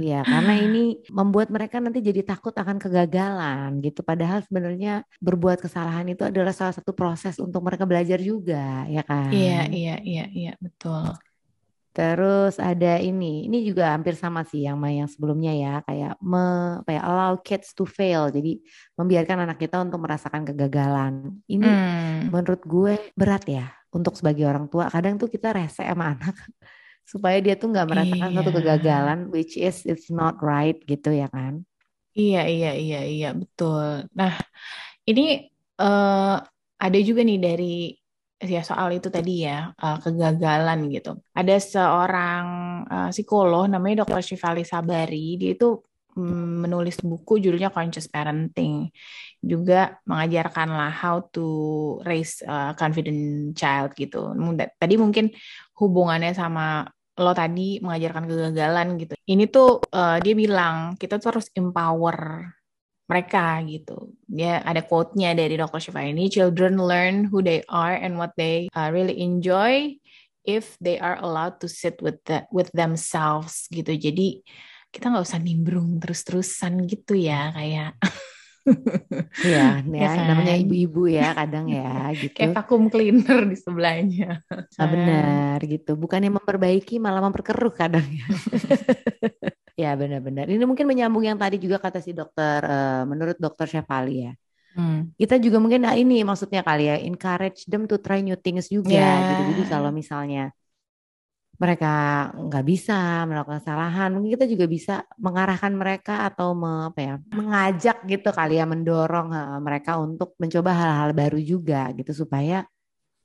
Iya, 0.00 0.16
karena 0.30 0.52
ini 0.64 0.78
membuat 1.18 1.48
mereka 1.56 1.76
nanti 1.84 1.98
jadi 2.08 2.20
takut 2.30 2.54
akan 2.62 2.76
kegagalan 2.84 3.70
gitu. 3.84 4.00
Padahal 4.10 4.38
sebenarnya 4.46 4.90
berbuat 5.26 5.58
kesalahan 5.64 6.06
itu 6.12 6.22
adalah 6.30 6.54
salah 6.58 6.74
satu 6.78 6.92
proses 6.94 7.34
untuk 7.46 7.60
mereka 7.66 7.84
belajar 7.90 8.18
juga, 8.30 8.86
ya 8.94 9.02
kan? 9.10 9.32
Iya, 9.34 9.54
iya, 9.76 9.90
iya, 10.08 10.22
iya, 10.38 10.50
betul. 10.64 11.04
Terus 11.98 12.62
ada 12.62 13.02
ini, 13.02 13.50
ini 13.50 13.66
juga 13.66 13.90
hampir 13.90 14.14
sama 14.14 14.46
sih 14.46 14.62
yang 14.62 14.78
yang 14.86 15.10
sebelumnya 15.10 15.50
ya, 15.50 15.74
kayak 15.82 16.14
me, 16.22 16.78
apa 16.78 16.94
ya, 16.94 17.02
allow 17.02 17.34
kids 17.42 17.74
to 17.74 17.82
fail. 17.82 18.30
Jadi 18.30 18.62
membiarkan 18.94 19.42
anak 19.42 19.58
kita 19.58 19.82
untuk 19.82 20.06
merasakan 20.06 20.46
kegagalan. 20.46 21.42
Ini 21.50 21.66
hmm. 21.66 22.30
menurut 22.30 22.62
gue 22.62 22.94
berat 23.18 23.50
ya 23.50 23.66
untuk 23.90 24.14
sebagai 24.14 24.46
orang 24.46 24.70
tua. 24.70 24.86
Kadang 24.86 25.18
tuh 25.18 25.26
kita 25.26 25.50
rese 25.50 25.82
sama 25.82 26.14
anak 26.14 26.38
supaya 27.10 27.42
dia 27.42 27.58
tuh 27.58 27.74
nggak 27.74 27.88
merasakan 27.90 28.30
iya. 28.30 28.36
satu 28.38 28.50
kegagalan, 28.54 29.18
which 29.34 29.58
is 29.58 29.82
it's 29.82 30.06
not 30.06 30.38
right 30.38 30.78
gitu 30.86 31.10
ya 31.10 31.26
kan? 31.34 31.66
Iya 32.14 32.46
iya 32.46 32.72
iya 32.78 33.00
iya 33.10 33.28
betul. 33.34 34.06
Nah 34.14 34.38
ini 35.02 35.50
uh, 35.82 36.38
ada 36.78 36.98
juga 37.02 37.26
nih 37.26 37.42
dari 37.42 37.97
ya 38.38 38.62
soal 38.62 38.94
itu 38.94 39.10
tadi 39.10 39.42
ya 39.46 39.74
uh, 39.74 39.98
kegagalan 39.98 40.86
gitu. 40.94 41.18
Ada 41.34 41.58
seorang 41.58 42.46
uh, 42.86 43.10
psikolog 43.10 43.66
namanya 43.66 44.06
Dr. 44.06 44.22
Shivali 44.22 44.62
Sabari, 44.62 45.34
dia 45.34 45.58
itu 45.58 45.82
um, 46.14 46.62
menulis 46.62 47.02
buku 47.02 47.42
judulnya 47.42 47.74
Conscious 47.74 48.06
Parenting. 48.06 48.90
Juga 49.42 49.98
mengajarkan 50.06 50.68
lah 50.70 50.90
how 50.94 51.22
to 51.34 51.46
raise 52.06 52.42
a 52.46 52.74
confident 52.78 53.54
child 53.58 53.94
gitu. 53.98 54.34
Tadi 54.78 54.94
mungkin 54.98 55.30
hubungannya 55.78 56.34
sama 56.34 56.86
lo 57.18 57.34
tadi 57.34 57.82
mengajarkan 57.82 58.30
kegagalan 58.30 58.94
gitu. 59.02 59.14
Ini 59.26 59.50
tuh 59.50 59.82
uh, 59.90 60.22
dia 60.22 60.34
bilang 60.38 60.94
kita 60.94 61.18
tuh 61.18 61.34
harus 61.34 61.50
empower 61.58 62.46
mereka 63.08 63.58
gitu. 63.64 64.12
Dia 64.28 64.60
ada 64.60 64.84
quote-nya 64.84 65.32
dari 65.32 65.56
Dr. 65.56 65.80
Shiva 65.80 66.04
ini, 66.04 66.28
children 66.28 66.76
learn 66.76 67.26
who 67.32 67.40
they 67.40 67.64
are 67.72 67.96
and 67.96 68.20
what 68.20 68.36
they 68.36 68.68
uh, 68.76 68.92
really 68.92 69.18
enjoy 69.24 69.96
if 70.44 70.76
they 70.78 71.00
are 71.00 71.16
allowed 71.18 71.56
to 71.64 71.66
sit 71.66 71.96
with 72.04 72.20
the, 72.28 72.44
with 72.52 72.68
themselves 72.76 73.66
gitu. 73.72 73.96
Jadi 73.96 74.44
kita 74.92 75.08
nggak 75.12 75.24
usah 75.24 75.40
nimbrung 75.40 76.00
terus-terusan 76.00 76.88
gitu 76.88 77.16
ya 77.16 77.52
kayak 77.52 77.96
Iya, 79.40 79.80
ya, 79.80 79.96
ya 79.96 80.08
kan? 80.12 80.24
namanya 80.28 80.54
ibu-ibu 80.60 81.08
ya 81.08 81.32
kadang 81.32 81.72
ya 81.72 81.88
gitu. 82.20 82.36
Kayak 82.36 82.52
vakum 82.60 82.92
cleaner 82.92 83.48
di 83.48 83.56
sebelahnya. 83.56 84.44
Nah, 84.44 84.86
benar 84.88 85.58
gitu. 85.64 85.96
Bukannya 85.96 86.28
memperbaiki 86.36 87.00
malah 87.00 87.24
memperkeruh 87.24 87.72
kadang 87.72 88.04
ya. 88.04 88.26
Ya 89.78 89.94
benar-benar. 89.94 90.50
Ini 90.50 90.66
mungkin 90.66 90.90
menyambung 90.90 91.22
yang 91.22 91.38
tadi 91.38 91.54
juga 91.62 91.78
kata 91.78 92.02
si 92.02 92.10
dokter, 92.10 92.58
uh, 92.66 93.06
menurut 93.06 93.38
dokter 93.38 93.70
Syafali 93.70 94.26
ya. 94.26 94.32
Hmm. 94.74 95.14
Kita 95.14 95.38
juga 95.38 95.62
mungkin 95.62 95.86
nah 95.86 95.94
ini 95.94 96.26
maksudnya 96.26 96.66
kali 96.66 96.90
ya, 96.90 96.98
encourage 96.98 97.62
them 97.70 97.86
to 97.86 98.02
try 98.02 98.18
new 98.18 98.34
things 98.34 98.66
juga 98.66 98.90
yeah. 98.90 99.22
gitu. 99.22 99.42
Jadi 99.54 99.62
kalau 99.70 99.94
misalnya 99.94 100.50
mereka 101.62 101.94
nggak 102.34 102.64
bisa 102.66 103.22
melakukan 103.30 103.62
kesalahan, 103.62 104.10
mungkin 104.10 104.34
kita 104.34 104.46
juga 104.50 104.66
bisa 104.66 104.94
mengarahkan 105.14 105.70
mereka 105.70 106.26
atau 106.26 106.58
me, 106.58 106.90
apa 106.90 106.98
ya, 106.98 107.14
mengajak 107.30 108.02
gitu 108.02 108.34
kali 108.34 108.58
ya, 108.58 108.66
mendorong 108.66 109.30
uh, 109.30 109.58
mereka 109.62 109.94
untuk 110.02 110.34
mencoba 110.42 110.74
hal-hal 110.74 111.14
baru 111.14 111.38
juga 111.38 111.94
gitu 111.94 112.26
supaya 112.26 112.66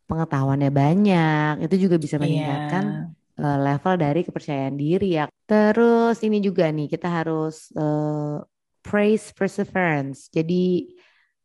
pengetahuannya 0.05 0.69
banyak. 0.69 1.65
Itu 1.65 1.89
juga 1.89 1.97
bisa 1.97 2.21
iya. 2.21 2.21
meningkatkan 2.21 2.85
yeah 3.09 3.21
uh, 3.39 3.57
level 3.61 3.95
dari 3.97 4.21
kepercayaan 4.25 4.75
diri 4.77 5.17
ya. 5.17 5.25
Terus 5.47 6.21
ini 6.21 6.41
juga 6.43 6.69
nih 6.69 6.89
kita 6.89 7.07
harus 7.09 7.71
uh, 7.77 8.41
praise 8.83 9.31
perseverance. 9.31 10.27
Jadi 10.29 10.91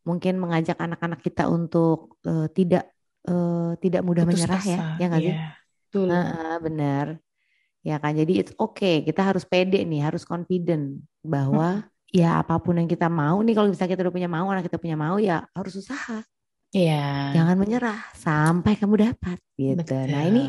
mungkin 0.03 0.41
mengajak 0.41 0.77
anak-anak 0.79 1.21
kita 1.21 1.45
untuk 1.47 2.17
uh, 2.25 2.49
tidak 2.51 2.89
uh, 3.29 3.77
tidak 3.77 4.01
mudah 4.01 4.25
Putus 4.25 4.43
menyerah 4.43 4.63
ya, 4.63 4.79
ya 4.97 5.05
nggak 5.07 5.21
sih? 5.23 5.35
Yeah. 5.35 5.51
Betul. 5.89 6.07
Uh, 6.09 6.57
benar. 6.61 7.05
Ya 7.81 7.95
kan. 7.97 8.13
Jadi 8.13 8.33
it's 8.43 8.53
okay. 8.59 9.01
Kita 9.01 9.21
harus 9.25 9.47
pede 9.47 9.81
nih, 9.85 10.01
harus 10.03 10.27
confident 10.27 10.99
bahwa 11.23 11.81
hmm. 11.81 12.13
ya 12.13 12.41
apa 12.41 12.57
pun 12.59 12.77
yang 12.77 12.89
kita 12.89 13.07
mau 13.07 13.39
nih 13.41 13.55
kalau 13.55 13.69
misalnya 13.71 13.91
kita 13.97 14.03
udah 14.05 14.15
punya 14.15 14.29
mau, 14.29 14.45
anak 14.49 14.67
kita 14.67 14.77
punya 14.77 14.97
mau 14.99 15.17
ya 15.17 15.45
harus 15.55 15.73
usaha. 15.79 16.21
Iya. 16.69 16.93
Yeah. 16.93 17.21
Jangan 17.33 17.55
menyerah 17.57 17.99
sampai 18.13 18.77
kamu 18.77 18.95
dapat 19.09 19.37
gitu. 19.57 19.81
Betul. 19.81 20.05
Nah, 20.05 20.23
ini 20.29 20.43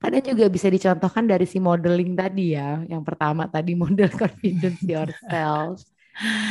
Kadang 0.00 0.24
juga 0.24 0.48
bisa 0.48 0.72
dicontohkan 0.72 1.28
dari 1.28 1.44
si 1.44 1.60
modeling 1.60 2.16
tadi 2.16 2.56
ya. 2.56 2.80
Yang 2.88 3.02
pertama 3.04 3.44
tadi 3.46 3.76
model 3.82 4.08
confidence 4.08 4.80
yourself. 4.80 5.84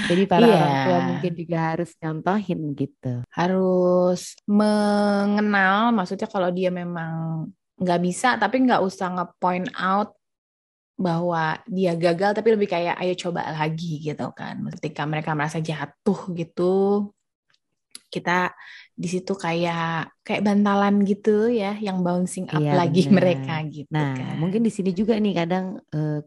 Jadi 0.10 0.24
para 0.26 0.46
yeah. 0.46 0.56
orang 0.56 0.78
tua 0.86 1.00
mungkin 1.14 1.34
juga 1.36 1.58
harus 1.74 1.90
nyontohin 2.02 2.60
gitu. 2.74 3.14
Harus 3.30 4.34
mengenal, 4.50 5.94
maksudnya 5.94 6.26
kalau 6.26 6.50
dia 6.50 6.74
memang 6.74 7.46
nggak 7.78 8.02
bisa, 8.02 8.38
tapi 8.38 8.66
nggak 8.66 8.82
usah 8.82 9.14
nge-point 9.14 9.70
out 9.78 10.14
bahwa 11.00 11.56
dia 11.70 11.94
gagal, 11.96 12.36
tapi 12.36 12.58
lebih 12.58 12.70
kayak 12.70 12.98
ayo 12.98 13.14
coba 13.16 13.50
lagi 13.56 14.02
gitu 14.02 14.30
kan. 14.34 14.58
Ketika 14.80 15.06
mereka 15.06 15.38
merasa 15.38 15.62
jatuh 15.62 16.20
gitu, 16.34 17.08
kita 18.10 18.52
di 19.00 19.08
situ 19.08 19.32
kayak 19.32 20.12
kayak 20.28 20.44
bantalan 20.44 21.08
gitu 21.08 21.48
ya 21.48 21.72
yang 21.80 22.04
bouncing 22.04 22.52
up 22.52 22.60
iya, 22.60 22.76
lagi 22.76 23.08
bener. 23.08 23.16
mereka 23.16 23.56
gitu 23.72 23.88
nah 23.96 24.12
kan. 24.12 24.36
mungkin 24.36 24.60
di 24.60 24.72
sini 24.76 24.92
juga 24.92 25.16
nih 25.16 25.40
kadang 25.40 25.80
uh, 25.96 26.20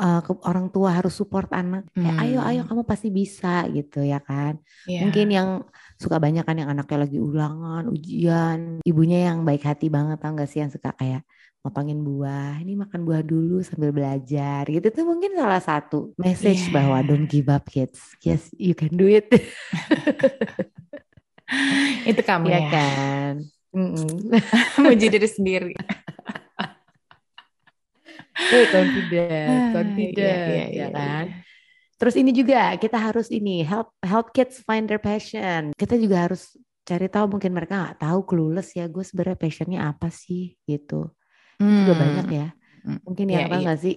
uh, 0.00 0.20
orang 0.48 0.72
tua 0.72 0.96
harus 0.96 1.12
support 1.12 1.52
anak 1.52 1.84
hmm. 1.92 2.00
kayak 2.00 2.16
ayo 2.24 2.38
ayo 2.48 2.60
kamu 2.64 2.82
pasti 2.88 3.12
bisa 3.12 3.68
gitu 3.68 4.00
ya 4.00 4.24
kan 4.24 4.56
yeah. 4.88 5.04
mungkin 5.04 5.28
yang 5.28 5.48
suka 6.00 6.16
banyak 6.16 6.48
kan 6.48 6.56
yang 6.56 6.72
anaknya 6.72 7.04
lagi 7.04 7.20
ulangan 7.20 7.84
ujian 7.92 8.80
ibunya 8.88 9.28
yang 9.28 9.44
baik 9.44 9.68
hati 9.68 9.92
banget 9.92 10.16
tau 10.16 10.32
gak 10.32 10.48
sih 10.48 10.64
yang 10.64 10.72
suka 10.72 10.96
kayak 10.96 11.28
motongin 11.60 12.00
buah 12.00 12.62
ini 12.64 12.72
makan 12.78 13.04
buah 13.04 13.20
dulu 13.20 13.60
sambil 13.60 13.92
belajar 13.92 14.64
gitu 14.64 14.88
tuh 14.88 15.04
mungkin 15.04 15.36
salah 15.36 15.60
satu 15.60 16.16
message 16.16 16.72
yeah. 16.72 16.72
bahwa 16.72 17.04
don't 17.04 17.28
give 17.28 17.52
up 17.52 17.68
kids 17.68 18.16
yes 18.24 18.48
you 18.56 18.72
can 18.72 18.96
do 18.96 19.04
it 19.04 19.28
itu 22.10 22.22
kamu 22.22 22.46
ya, 22.52 22.60
ya. 22.60 22.70
kan? 22.70 23.32
Muji 24.84 25.06
diri 25.08 25.28
sendiri. 25.28 25.74
Hey, 28.38 28.70
confident 28.70 29.50
ah, 29.50 29.70
confident 29.74 30.14
iya, 30.14 30.46
iya, 30.46 30.54
ya 30.54 30.66
iya, 30.70 30.86
kan? 30.94 31.26
iya. 31.26 31.42
terus 31.98 32.14
ini 32.14 32.30
juga 32.30 32.70
kita 32.78 32.94
harus 32.94 33.26
ini 33.34 33.66
help 33.66 33.90
help 33.98 34.30
kids 34.30 34.62
find 34.62 34.86
their 34.86 35.02
passion. 35.02 35.74
Kita 35.74 35.98
juga 35.98 36.30
harus 36.30 36.54
cari 36.86 37.10
tahu 37.10 37.34
mungkin 37.34 37.50
mereka 37.50 37.74
nggak 37.82 37.98
tahu 37.98 38.22
clueless 38.22 38.78
ya 38.78 38.86
gue 38.86 39.02
sebenarnya 39.02 39.34
passionnya 39.42 39.80
apa 39.90 40.06
sih? 40.14 40.54
gitu. 40.70 41.10
Hmm. 41.58 41.82
juga 41.82 41.94
banyak 41.98 42.26
ya. 42.30 42.48
Hmm. 42.86 43.02
mungkin 43.02 43.26
yeah, 43.26 43.50
apa 43.50 43.56
nggak 43.58 43.80
sih? 43.82 43.96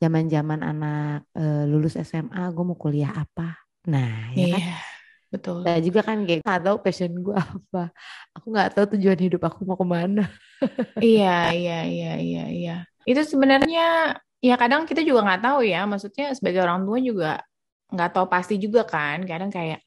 Zaman-zaman 0.00 0.60
anak 0.64 1.28
uh, 1.36 1.68
lulus 1.68 2.00
SMA 2.00 2.40
gue 2.56 2.64
mau 2.64 2.80
kuliah 2.80 3.12
apa? 3.12 3.68
Nah 3.84 4.32
ya 4.32 4.48
kan 4.56 4.93
Betul. 5.34 5.66
Nah 5.66 5.82
juga 5.82 6.00
kan 6.06 6.22
kayak 6.22 6.46
gak 6.46 6.62
tahu 6.62 6.76
passion 6.78 7.10
gue 7.10 7.34
apa. 7.34 7.90
Aku 8.38 8.54
nggak 8.54 8.70
tahu 8.78 8.86
tujuan 8.94 9.18
hidup 9.18 9.42
aku 9.42 9.66
mau 9.66 9.74
ke 9.74 9.82
mana. 9.82 10.30
iya, 11.02 11.50
iya, 11.50 11.82
iya, 11.82 12.12
iya, 12.22 12.44
iya. 12.54 12.76
Itu 13.02 13.26
sebenarnya 13.26 14.14
ya 14.38 14.54
kadang 14.54 14.86
kita 14.86 15.02
juga 15.02 15.26
nggak 15.26 15.42
tahu 15.42 15.66
ya. 15.66 15.82
Maksudnya 15.90 16.30
sebagai 16.38 16.62
orang 16.62 16.86
tua 16.86 16.98
juga 17.02 17.32
nggak 17.90 18.10
tahu 18.14 18.26
pasti 18.30 18.62
juga 18.62 18.86
kan. 18.86 19.26
Kadang 19.26 19.50
kayak 19.50 19.82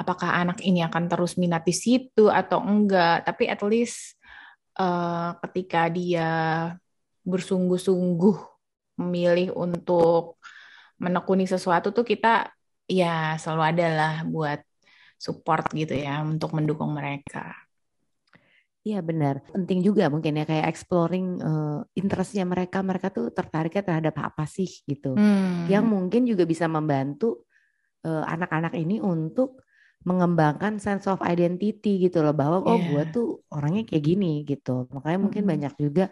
apakah 0.00 0.32
anak 0.40 0.64
ini 0.64 0.80
akan 0.80 1.12
terus 1.12 1.36
minat 1.36 1.68
di 1.68 1.76
situ 1.76 2.32
atau 2.32 2.64
enggak. 2.64 3.28
Tapi 3.28 3.52
at 3.52 3.60
least 3.68 4.16
uh, 4.80 5.36
ketika 5.44 5.92
dia 5.92 6.30
bersungguh-sungguh 7.28 8.36
memilih 8.96 9.52
untuk 9.52 10.40
menekuni 10.96 11.44
sesuatu 11.44 11.92
tuh 11.92 12.08
kita 12.08 12.48
ya 12.88 13.36
selalu 13.36 13.62
ada 13.76 13.86
lah 13.92 14.14
buat 14.24 14.64
support 15.16 15.72
gitu 15.72 15.96
ya 15.96 16.20
untuk 16.22 16.52
mendukung 16.52 16.92
mereka. 16.92 17.56
Iya 18.86 19.02
benar, 19.02 19.42
penting 19.50 19.82
juga 19.82 20.06
mungkin 20.06 20.38
ya 20.38 20.46
kayak 20.46 20.70
exploring 20.70 21.42
uh, 21.42 21.82
interestnya 21.98 22.46
mereka, 22.46 22.86
mereka 22.86 23.10
tuh 23.10 23.34
tertariknya 23.34 23.82
terhadap 23.82 24.14
apa 24.22 24.46
sih 24.46 24.70
gitu, 24.86 25.10
hmm. 25.18 25.66
yang 25.66 25.82
mungkin 25.90 26.22
juga 26.22 26.46
bisa 26.46 26.70
membantu 26.70 27.50
eh, 28.06 28.22
anak-anak 28.22 28.78
uh, 28.78 28.78
ini 28.78 29.02
untuk 29.02 29.58
mengembangkan 30.06 30.78
sense 30.78 31.10
of 31.10 31.18
identity 31.26 31.98
gitu 31.98 32.22
loh 32.22 32.30
bahwa 32.30 32.62
yeah. 32.62 32.70
oh 32.70 32.78
gue 32.78 33.02
iya. 33.02 33.10
tuh 33.10 33.28
orangnya 33.50 33.82
kayak 33.90 34.04
gini 34.06 34.46
gitu, 34.46 34.86
makanya 34.94 35.18
mungkin 35.18 35.42
hmm. 35.42 35.50
banyak 35.50 35.74
juga 35.82 36.04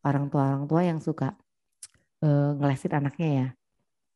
orang 0.00 0.32
tua 0.32 0.42
orang 0.56 0.64
tua 0.64 0.80
yang 0.88 1.04
suka 1.04 1.36
uh, 2.24 2.56
ngelesin 2.56 2.96
anaknya 2.96 3.28
ya, 3.28 3.48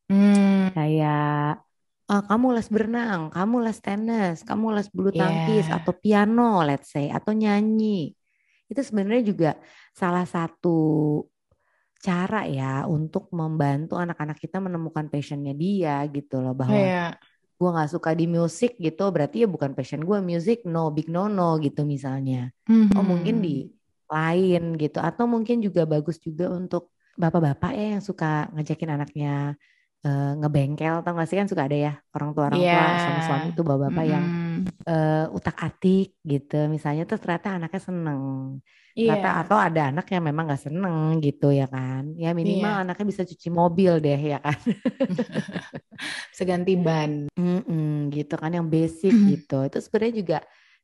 hmm. 0.08 0.72
kayak 0.72 1.68
uh, 2.10 2.22
kamu 2.26 2.58
les 2.58 2.68
berenang, 2.68 3.30
kamu 3.30 3.56
les 3.62 3.78
tenis, 3.78 4.42
kamu 4.42 4.74
les 4.74 4.88
bulu 4.90 5.14
tangkis 5.14 5.70
yeah. 5.70 5.78
atau 5.78 5.94
piano, 5.94 6.58
let's 6.66 6.90
say, 6.90 7.06
atau 7.06 7.30
nyanyi. 7.30 8.10
Itu 8.66 8.82
sebenarnya 8.82 9.22
juga 9.22 9.50
salah 9.94 10.26
satu 10.26 11.22
cara 12.00 12.48
ya 12.48 12.88
untuk 12.88 13.28
membantu 13.30 14.00
anak-anak 14.00 14.40
kita 14.40 14.56
menemukan 14.56 15.12
passionnya 15.12 15.52
dia 15.52 16.00
gitu 16.08 16.40
loh 16.40 16.56
bahwa 16.56 16.72
yeah. 16.80 17.12
gue 17.60 17.68
nggak 17.68 17.92
suka 17.92 18.16
di 18.16 18.24
musik 18.24 18.80
gitu 18.80 19.12
berarti 19.12 19.44
ya 19.44 19.48
bukan 19.52 19.76
passion 19.76 20.00
gue 20.00 20.16
musik 20.24 20.64
no 20.64 20.88
big 20.88 21.12
no 21.12 21.28
no 21.28 21.60
gitu 21.60 21.84
misalnya 21.84 22.48
mm-hmm. 22.64 22.96
oh 22.96 23.04
mungkin 23.04 23.44
di 23.44 23.68
lain 24.08 24.80
gitu 24.80 24.96
atau 24.96 25.28
mungkin 25.28 25.60
juga 25.60 25.84
bagus 25.84 26.16
juga 26.16 26.48
untuk 26.48 26.88
bapak-bapak 27.20 27.76
ya 27.76 28.00
yang 28.00 28.02
suka 28.02 28.48
ngajakin 28.56 28.96
anaknya 28.96 29.60
uh, 30.04 30.32
ngebengkel 30.40 31.04
tau 31.04 31.12
gak 31.16 31.28
sih 31.28 31.36
kan 31.36 31.48
suka 31.48 31.68
ada 31.68 31.76
ya 31.76 31.92
orang 32.16 32.30
tua 32.32 32.44
orang 32.52 32.60
yeah. 32.60 32.78
tua 32.80 33.02
sama 33.04 33.20
suami 33.26 33.46
itu 33.52 33.62
bapak-bapak 33.62 34.04
mm. 34.04 34.12
yang 34.12 34.26
uh, 34.88 35.26
utak 35.36 35.56
atik 35.60 36.16
gitu 36.24 36.58
misalnya 36.68 37.04
tuh 37.04 37.18
ternyata 37.20 37.60
anaknya 37.60 37.80
seneng 37.80 38.22
yeah. 38.96 39.16
ternyata 39.16 39.30
atau 39.44 39.56
ada 39.60 39.82
anak 39.92 40.06
yang 40.12 40.22
memang 40.24 40.44
gak 40.48 40.62
seneng 40.64 41.20
gitu 41.20 41.52
ya 41.52 41.66
kan 41.68 42.12
ya 42.16 42.32
minimal 42.32 42.72
yeah. 42.80 42.84
anaknya 42.84 43.06
bisa 43.08 43.22
cuci 43.28 43.48
mobil 43.52 43.92
deh 44.00 44.20
ya 44.20 44.38
kan 44.40 44.58
seganti 46.36 46.74
ban 46.80 47.28
mm 47.36 47.60
-mm, 47.64 47.94
gitu 48.14 48.34
kan 48.40 48.56
yang 48.56 48.66
basic 48.68 49.12
gitu 49.12 49.68
itu 49.68 49.78
sebenarnya 49.84 50.14
juga 50.16 50.38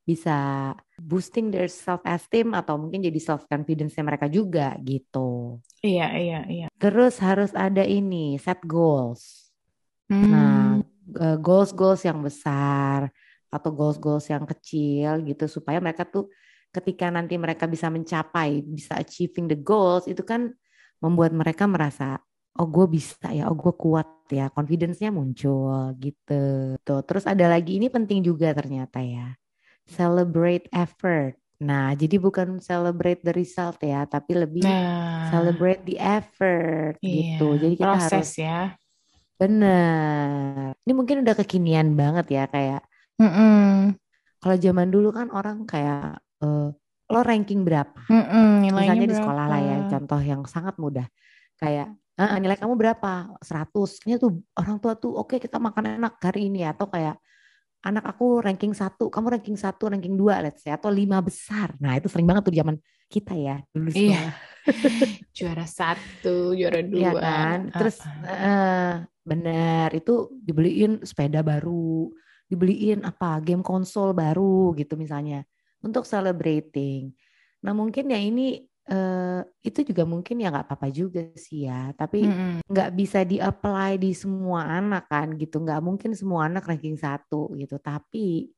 bisa 0.06 0.70
boosting 1.02 1.50
their 1.50 1.66
self 1.66 1.98
esteem 2.06 2.54
atau 2.54 2.78
mungkin 2.78 3.02
jadi 3.02 3.18
self 3.18 3.50
confidence 3.50 3.98
mereka 3.98 4.30
juga 4.30 4.78
gitu. 4.86 5.58
Iya, 5.82 6.06
iya, 6.14 6.40
iya. 6.46 6.66
Terus 6.78 7.18
harus 7.18 7.50
ada 7.50 7.82
ini, 7.82 8.38
set 8.38 8.62
goals. 8.62 9.50
Hmm. 10.06 10.30
Nah, 10.30 10.78
eh, 11.10 11.36
goals 11.42 11.74
goals 11.74 12.06
yang 12.06 12.22
besar 12.22 13.10
atau 13.50 13.70
goals 13.74 13.98
goals 13.98 14.30
yang 14.30 14.46
kecil 14.46 15.26
gitu 15.26 15.50
supaya 15.50 15.82
mereka 15.82 16.06
tuh 16.06 16.30
ketika 16.70 17.10
nanti 17.10 17.34
mereka 17.34 17.66
bisa 17.66 17.90
mencapai, 17.90 18.62
bisa 18.62 18.94
achieving 19.02 19.50
the 19.50 19.58
goals 19.58 20.06
itu 20.06 20.22
kan 20.22 20.54
membuat 21.02 21.34
mereka 21.34 21.66
merasa 21.66 22.22
oh 22.56 22.68
gue 22.70 22.86
bisa 22.88 23.28
ya, 23.36 23.52
oh 23.52 23.56
gue 23.56 23.74
kuat 23.76 24.08
ya, 24.32 24.48
confidence-nya 24.48 25.12
muncul 25.12 25.92
gitu. 26.00 26.74
Tuh, 26.80 27.00
terus 27.04 27.24
ada 27.28 27.52
lagi 27.52 27.76
ini 27.76 27.92
penting 27.92 28.24
juga 28.24 28.56
ternyata 28.56 29.04
ya, 29.04 29.36
celebrate 29.86 30.66
effort. 30.74 31.38
Nah, 31.56 31.96
jadi 31.96 32.20
bukan 32.20 32.60
celebrate 32.60 33.24
the 33.24 33.32
result 33.32 33.80
ya, 33.80 34.04
tapi 34.04 34.36
lebih 34.36 34.60
nah, 34.60 35.32
celebrate 35.32 35.80
the 35.88 35.96
effort 35.96 37.00
iya, 37.00 37.40
gitu. 37.40 37.56
Jadi 37.56 37.74
kita 37.80 37.96
proses 37.96 38.12
harus 38.12 38.32
ya. 38.36 38.60
Bener. 39.40 40.76
Ini 40.84 40.92
mungkin 40.92 41.24
udah 41.24 41.34
kekinian 41.38 41.96
banget 41.96 42.26
ya 42.28 42.44
kayak. 42.44 42.84
Mm 43.16 43.30
-mm. 43.32 43.72
Kalau 44.36 44.56
zaman 44.60 44.88
dulu 44.92 45.08
kan 45.16 45.32
orang 45.32 45.64
kayak 45.64 46.20
uh, 46.44 46.68
lo 47.08 47.20
ranking 47.24 47.64
berapa? 47.64 48.04
Mm 48.12 48.24
-mm, 48.28 48.48
Misalnya 48.68 49.08
di 49.08 49.16
sekolah 49.16 49.44
lah 49.48 49.60
ya, 49.64 49.76
contoh 49.88 50.20
yang 50.20 50.44
sangat 50.44 50.76
mudah. 50.76 51.08
Kayak 51.56 51.96
uh, 52.20 52.36
nilai 52.36 52.60
kamu 52.60 52.76
berapa? 52.76 53.32
100. 53.40 54.04
Ini 54.04 54.20
tuh 54.20 54.44
orang 54.60 54.76
tua 54.76 54.92
tuh 54.92 55.16
oke 55.16 55.36
okay, 55.36 55.38
kita 55.40 55.56
makan 55.56 55.96
enak 55.96 56.20
hari 56.20 56.52
ini 56.52 56.68
atau 56.68 56.84
kayak 56.92 57.16
anak 57.86 58.04
aku 58.04 58.42
ranking 58.42 58.74
satu, 58.74 59.06
kamu 59.06 59.38
ranking 59.38 59.54
satu, 59.54 59.86
ranking 59.86 60.18
dua, 60.18 60.42
let's 60.42 60.66
say, 60.66 60.74
atau 60.74 60.90
lima 60.90 61.22
besar. 61.22 61.78
Nah 61.78 61.94
itu 61.94 62.10
sering 62.10 62.26
banget 62.26 62.50
tuh 62.50 62.54
zaman 62.58 62.76
kita 63.06 63.38
ya 63.38 63.62
dulu 63.70 63.94
Iya. 63.94 64.34
juara 65.36 65.62
satu, 65.62 66.50
juara 66.58 66.82
iya 66.82 66.90
dua. 66.90 66.98
Iya 66.98 67.12
kan. 67.22 67.58
Terus 67.70 67.96
uh, 68.02 68.26
uh, 68.26 68.90
benar 69.22 69.94
itu 69.94 70.34
dibeliin 70.42 71.06
sepeda 71.06 71.46
baru, 71.46 72.10
dibeliin 72.50 73.06
apa 73.06 73.38
game 73.38 73.62
konsol 73.62 74.10
baru 74.10 74.74
gitu 74.74 74.98
misalnya 74.98 75.46
untuk 75.78 76.02
celebrating. 76.02 77.14
Nah 77.62 77.70
mungkin 77.70 78.10
ya 78.10 78.18
ini 78.18 78.66
uh, 78.90 79.42
itu 79.62 79.80
juga 79.82 80.06
mungkin 80.06 80.42
ya 80.42 80.50
nggak 80.50 80.66
apa-apa 80.70 80.88
juga 80.94 81.22
sih 81.34 81.66
ya 81.66 81.90
tapi 81.94 82.26
nggak 82.26 82.88
mm 82.90 82.92
-hmm. 82.92 83.00
bisa 83.00 83.26
di-apply 83.26 83.98
di 83.98 84.10
semua 84.14 84.66
anak 84.66 85.10
kan 85.10 85.34
gitu 85.34 85.62
nggak 85.62 85.80
mungkin 85.82 86.14
semua 86.14 86.46
anak 86.46 86.66
ranking 86.66 86.98
satu 86.98 87.52
gitu 87.58 87.78
tapi 87.82 88.50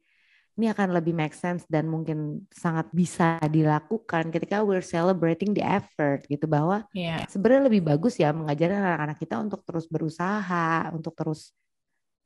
ini 0.58 0.66
akan 0.74 0.90
lebih 0.90 1.14
make 1.14 1.38
sense 1.38 1.62
dan 1.70 1.86
mungkin 1.86 2.42
sangat 2.50 2.90
bisa 2.90 3.38
dilakukan 3.46 4.34
ketika 4.34 4.66
we're 4.66 4.82
celebrating 4.82 5.54
the 5.54 5.62
effort 5.62 6.26
gitu 6.26 6.50
bahwa 6.50 6.82
yeah. 6.90 7.22
sebenarnya 7.30 7.70
lebih 7.70 7.86
bagus 7.86 8.18
ya 8.18 8.34
mengajarkan 8.34 8.82
anak-anak 8.82 9.18
kita 9.22 9.38
untuk 9.38 9.62
terus 9.62 9.86
berusaha 9.86 10.90
untuk 10.90 11.14
terus 11.14 11.54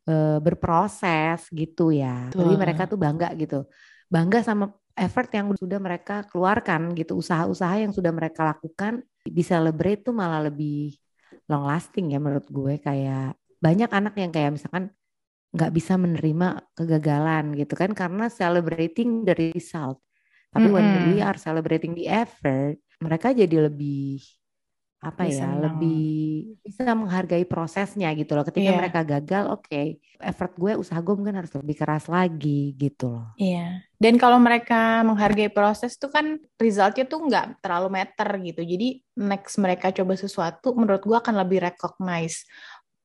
uh, 0.09 0.41
berproses 0.41 1.45
gitu 1.53 1.93
ya 1.93 2.33
jadi 2.33 2.55
mereka 2.57 2.89
tuh 2.89 2.97
bangga 2.97 3.37
gitu 3.37 3.69
bangga 4.09 4.41
sama 4.41 4.73
effort 4.97 5.29
yang 5.33 5.53
sudah 5.57 5.79
mereka 5.81 6.27
keluarkan 6.29 6.93
gitu, 6.97 7.19
usaha-usaha 7.19 7.81
yang 7.81 7.93
sudah 7.93 8.13
mereka 8.13 8.45
lakukan 8.45 9.05
di 9.23 9.43
celebrate 9.45 10.05
tuh 10.05 10.15
malah 10.15 10.47
lebih 10.47 10.95
long 11.47 11.67
lasting 11.67 12.15
ya 12.15 12.19
menurut 12.23 12.47
gue 12.49 12.79
kayak 12.79 13.35
banyak 13.63 13.91
anak 13.91 14.15
yang 14.19 14.31
kayak 14.35 14.59
misalkan 14.59 14.91
nggak 15.53 15.73
bisa 15.73 16.01
menerima 16.01 16.65
kegagalan 16.73 17.53
gitu 17.55 17.77
kan 17.77 17.93
karena 17.93 18.33
celebrating 18.33 19.23
the 19.29 19.37
result. 19.37 20.01
Tapi 20.53 20.69
mm 20.69 20.73
-hmm. 20.73 20.77
when 20.77 20.89
we 21.13 21.17
are 21.21 21.39
celebrating 21.41 21.93
the 21.97 22.09
effort, 22.09 22.77
mereka 23.01 23.33
jadi 23.33 23.69
lebih 23.69 24.21
apa 25.03 25.27
bisa 25.27 25.51
ya 25.51 25.59
lebih 25.59 26.55
bisa 26.63 26.95
menghargai 26.95 27.43
prosesnya 27.43 28.15
gitu 28.15 28.39
loh 28.39 28.47
ketika 28.47 28.71
yeah. 28.71 28.79
mereka 28.79 29.03
gagal 29.03 29.51
oke 29.51 29.67
okay, 29.67 29.99
effort 30.23 30.55
gue 30.55 30.79
usaha 30.79 31.03
gue 31.03 31.15
mungkin 31.19 31.43
harus 31.43 31.51
lebih 31.59 31.75
keras 31.75 32.07
lagi 32.07 32.71
gitu 32.79 33.11
loh 33.11 33.35
iya 33.35 33.83
yeah. 33.83 33.92
Dan 34.03 34.19
kalau 34.19 34.43
mereka 34.43 35.07
menghargai 35.07 35.47
proses 35.47 35.95
tuh 35.95 36.11
kan 36.11 36.35
resultnya 36.59 37.07
tuh 37.07 37.23
nggak 37.23 37.63
terlalu 37.63 38.03
meter 38.03 38.29
gitu. 38.43 38.63
Jadi 38.67 38.89
next 39.23 39.63
mereka 39.63 39.95
coba 39.95 40.19
sesuatu 40.19 40.75
menurut 40.75 41.07
gue 41.07 41.15
akan 41.15 41.39
lebih 41.39 41.63
recognize. 41.63 42.43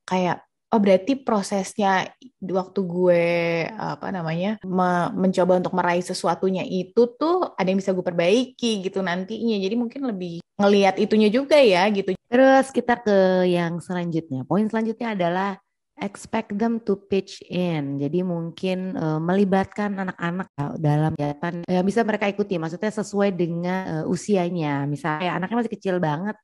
Kayak 0.02 0.42
oh 0.74 0.82
berarti 0.82 1.22
prosesnya 1.22 2.02
waktu 2.42 2.80
gue 2.82 3.24
apa 3.70 4.10
namanya 4.10 4.58
me 4.66 5.14
mencoba 5.14 5.62
untuk 5.62 5.72
meraih 5.78 6.02
sesuatunya 6.02 6.66
itu 6.66 7.14
tuh 7.14 7.54
ada 7.54 7.68
yang 7.70 7.78
bisa 7.78 7.94
gue 7.94 8.02
perbaiki 8.02 8.82
gitu 8.82 8.98
nantinya. 8.98 9.54
Jadi 9.54 9.74
mungkin 9.78 10.02
lebih 10.02 10.42
ngelihat 10.58 10.98
itunya 10.98 11.30
juga 11.30 11.62
ya 11.62 11.86
gitu. 11.94 12.18
Terus 12.26 12.74
kita 12.74 12.98
ke 12.98 13.46
yang 13.46 13.78
selanjutnya. 13.78 14.42
Poin 14.42 14.66
selanjutnya 14.66 15.14
adalah 15.14 15.62
expect 16.00 16.54
them 16.54 16.80
to 16.82 16.96
pitch 16.96 17.42
in. 17.50 17.98
Jadi 17.98 18.22
mungkin 18.22 18.94
uh, 18.94 19.20
melibatkan 19.20 19.94
anak-anak 19.98 20.48
dalam 20.78 21.12
kegiatan 21.14 21.54
yang 21.66 21.86
bisa 21.86 22.06
mereka 22.06 22.30
ikuti. 22.30 22.56
Maksudnya 22.56 22.90
sesuai 22.90 23.30
dengan 23.34 24.02
uh, 24.02 24.04
usianya. 24.10 24.86
Misalnya 24.86 25.38
anaknya 25.38 25.66
masih 25.66 25.74
kecil 25.74 25.96
banget 25.98 26.38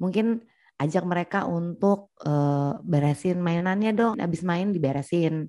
mungkin 0.00 0.40
ajak 0.80 1.04
mereka 1.04 1.44
untuk 1.44 2.12
uh, 2.24 2.80
beresin 2.80 3.40
mainannya 3.40 3.92
dong. 3.92 4.16
Habis 4.16 4.40
main 4.44 4.72
diberesin. 4.72 5.48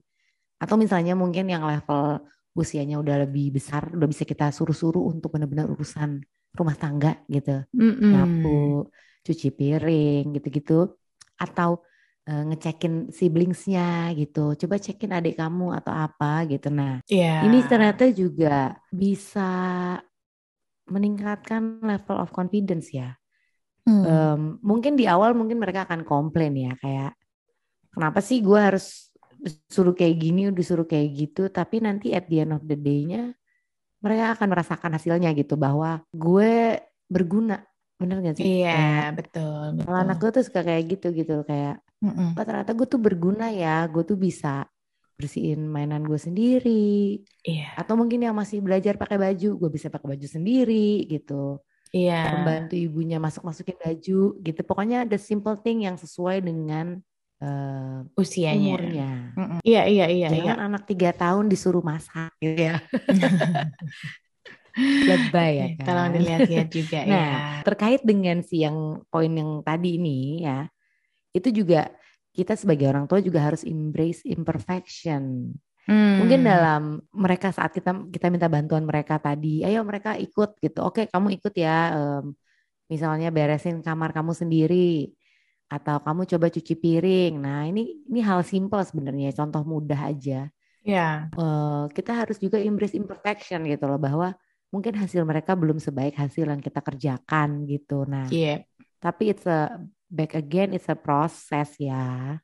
Atau 0.59 0.75
misalnya 0.75 1.15
mungkin 1.15 1.47
yang 1.47 1.63
level 1.63 2.21
usianya 2.51 2.99
udah 2.99 3.23
lebih 3.23 3.55
besar 3.55 3.87
udah 3.95 4.07
bisa 4.11 4.27
kita 4.27 4.51
suruh-suruh 4.51 5.07
untuk 5.07 5.31
benar-benar 5.31 5.71
urusan 5.71 6.19
rumah 6.51 6.75
tangga 6.75 7.23
gitu. 7.31 7.63
Mm-hmm. 7.71 8.11
nyapu 8.11 8.91
cuci 9.23 9.47
piring 9.55 10.35
gitu-gitu. 10.35 10.99
Atau 11.39 11.85
ngecekin 12.27 13.09
siblingsnya 13.09 14.13
gitu 14.13 14.53
coba 14.53 14.77
cekin 14.77 15.11
adik 15.17 15.41
kamu 15.41 15.73
atau 15.81 15.89
apa 15.89 16.45
gitu 16.45 16.69
nah 16.69 17.01
yeah. 17.09 17.41
ini 17.43 17.65
ternyata 17.65 18.07
juga 18.13 18.77
bisa 18.93 19.49
meningkatkan 20.85 21.81
level 21.81 22.17
of 22.21 22.29
confidence 22.29 22.93
ya 22.93 23.17
Hmm. 23.81 24.05
Um, 24.05 24.41
mungkin 24.61 24.93
di 24.93 25.09
awal 25.09 25.33
mungkin 25.33 25.57
mereka 25.57 25.89
akan 25.89 26.05
komplain 26.05 26.53
ya 26.53 26.77
kayak 26.77 27.17
kenapa 27.89 28.21
sih 28.21 28.37
gue 28.45 28.59
harus 28.61 29.09
disuruh 29.41 29.97
kayak 29.97 30.15
gini, 30.21 30.53
disuruh 30.53 30.85
kayak 30.85 31.09
gitu, 31.17 31.49
tapi 31.49 31.81
nanti 31.81 32.13
at 32.13 32.29
the 32.29 32.45
end 32.45 32.53
of 32.53 32.61
the 32.61 32.77
day-nya 32.77 33.33
mereka 34.01 34.37
akan 34.37 34.47
merasakan 34.53 34.91
hasilnya 34.97 35.33
gitu 35.33 35.57
bahwa 35.57 36.05
gue 36.13 36.77
berguna, 37.09 37.65
bener 37.97 38.21
gak 38.21 38.37
sih? 38.37 38.61
Iya 38.61 38.69
kayak, 38.69 39.09
betul. 39.17 39.65
betul. 39.81 39.93
anak 39.97 40.17
gue 40.21 40.29
tuh 40.29 40.43
suka 40.45 40.61
kayak 40.61 40.83
gitu 40.93 41.07
gitu 41.17 41.35
kayak, 41.41 41.81
mm 42.01 42.33
oh, 42.37 42.43
ternyata 42.45 42.73
gue 42.73 42.87
tuh 42.89 43.01
berguna 43.01 43.53
ya, 43.53 43.85
gue 43.85 44.01
tuh 44.01 44.17
bisa 44.17 44.65
bersihin 45.15 45.69
mainan 45.69 46.01
gue 46.01 46.17
sendiri, 46.17 47.21
iya. 47.45 47.77
atau 47.77 47.93
mungkin 47.93 48.25
yang 48.25 48.33
masih 48.33 48.57
belajar 48.57 48.97
pakai 48.97 49.21
baju, 49.21 49.49
gue 49.53 49.69
bisa 49.69 49.93
pakai 49.93 50.17
baju 50.17 50.27
sendiri 50.27 51.05
gitu 51.05 51.61
Iya. 51.91 52.39
Membantu 52.39 52.75
ibunya 52.79 53.19
masuk-masukin 53.19 53.75
baju 53.75 54.21
gitu. 54.39 54.61
Pokoknya 54.63 55.03
ada 55.03 55.19
simple 55.19 55.59
thing 55.59 55.83
yang 55.83 55.99
sesuai 55.99 56.39
dengan 56.39 57.03
uh, 57.43 58.07
usianya. 58.15 58.79
Umurnya. 58.79 59.09
Iya 59.61 59.83
iya 59.91 60.05
iya. 60.07 60.27
Jangan 60.31 60.57
iya. 60.57 60.67
anak 60.71 60.83
tiga 60.87 61.11
tahun 61.11 61.51
disuruh 61.51 61.83
masak 61.83 62.31
gitu 62.39 62.71
ya. 62.71 62.79
Lebay 65.11 65.51
ya 65.51 65.67
kan. 65.83 65.85
Tolong 65.85 66.09
dilihat-lihat 66.15 66.67
juga 66.71 66.99
nah, 67.03 67.11
ya. 67.11 67.35
terkait 67.67 68.01
dengan 68.07 68.39
si 68.39 68.63
yang 68.63 69.03
poin 69.11 69.27
yang 69.27 69.59
tadi 69.67 69.99
ini 69.99 70.47
ya. 70.47 70.71
Itu 71.31 71.51
juga 71.51 71.91
kita 72.31 72.55
sebagai 72.55 72.87
orang 72.87 73.05
tua 73.11 73.19
juga 73.19 73.43
harus 73.43 73.67
embrace 73.67 74.23
imperfection. 74.23 75.51
Hmm. 75.89 76.21
Mungkin 76.23 76.45
dalam 76.45 77.01
mereka 77.11 77.49
saat 77.49 77.73
kita 77.73 78.07
kita 78.13 78.29
minta 78.29 78.47
bantuan 78.47 78.85
mereka 78.85 79.17
tadi, 79.17 79.65
ayo 79.65 79.81
mereka 79.83 80.15
ikut 80.15 80.61
gitu. 80.61 80.79
Oke, 80.85 81.09
kamu 81.09 81.41
ikut 81.41 81.53
ya. 81.57 81.77
Um, 81.97 82.37
misalnya 82.87 83.31
beresin 83.31 83.79
kamar 83.81 84.11
kamu 84.11 84.35
sendiri 84.35 85.11
atau 85.71 86.03
kamu 86.03 86.27
coba 86.27 86.47
cuci 86.51 86.73
piring. 86.75 87.33
Nah, 87.39 87.67
ini 87.67 88.03
ini 88.07 88.19
hal 88.19 88.43
simpel 88.43 88.83
sebenarnya, 88.83 89.31
contoh 89.31 89.63
mudah 89.63 90.11
aja. 90.11 90.51
Ya. 90.83 90.95
Yeah. 90.95 91.15
Uh, 91.35 91.87
kita 91.91 92.13
harus 92.13 92.37
juga 92.37 92.59
embrace 92.59 92.93
imperfection 92.93 93.63
gitu 93.65 93.87
loh 93.87 93.97
bahwa 93.97 94.35
mungkin 94.71 94.95
hasil 94.95 95.23
mereka 95.27 95.55
belum 95.55 95.79
sebaik 95.83 96.15
hasil 96.15 96.47
yang 96.47 96.61
kita 96.63 96.79
kerjakan 96.79 97.67
gitu. 97.67 98.03
Nah, 98.07 98.27
yeah. 98.31 98.63
tapi 98.99 99.33
it's 99.33 99.47
a 99.47 99.81
back 100.11 100.35
again 100.35 100.75
it's 100.75 100.91
a 100.91 100.97
process 100.99 101.79
ya. 101.79 102.37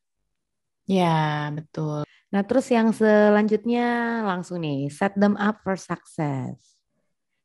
Ya, 0.88 1.52
betul. 1.52 2.08
Nah, 2.32 2.42
terus 2.48 2.72
yang 2.72 2.96
selanjutnya 2.96 4.24
langsung 4.24 4.64
nih, 4.64 4.88
set 4.88 5.16
them 5.20 5.36
up 5.36 5.60
for 5.68 5.76
success. 5.76 6.56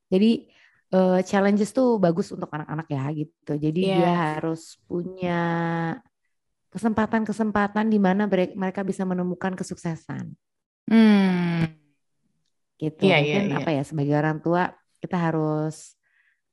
Jadi 0.07 0.47
uh, 0.95 1.19
challenges 1.27 1.75
tuh 1.75 1.99
bagus 1.99 2.31
untuk 2.31 2.47
anak-anak 2.51 2.87
ya 2.87 3.05
gitu. 3.11 3.53
Jadi 3.59 3.81
yeah. 3.83 3.99
dia 3.99 4.13
harus 4.15 4.79
punya 4.87 5.43
kesempatan-kesempatan 6.73 7.91
di 7.91 7.99
mana 7.99 8.31
mereka 8.31 8.81
bisa 8.87 9.03
menemukan 9.03 9.59
kesuksesan. 9.59 10.33
Hmm. 10.87 11.67
Gitu. 12.79 13.03
Yeah, 13.07 13.21
Mungkin 13.23 13.43
yeah, 13.43 13.53
yeah. 13.55 13.61
apa 13.63 13.71
ya 13.75 13.83
sebagai 13.83 14.15
orang 14.19 14.39
tua 14.43 14.71
kita 15.03 15.19
harus 15.19 15.99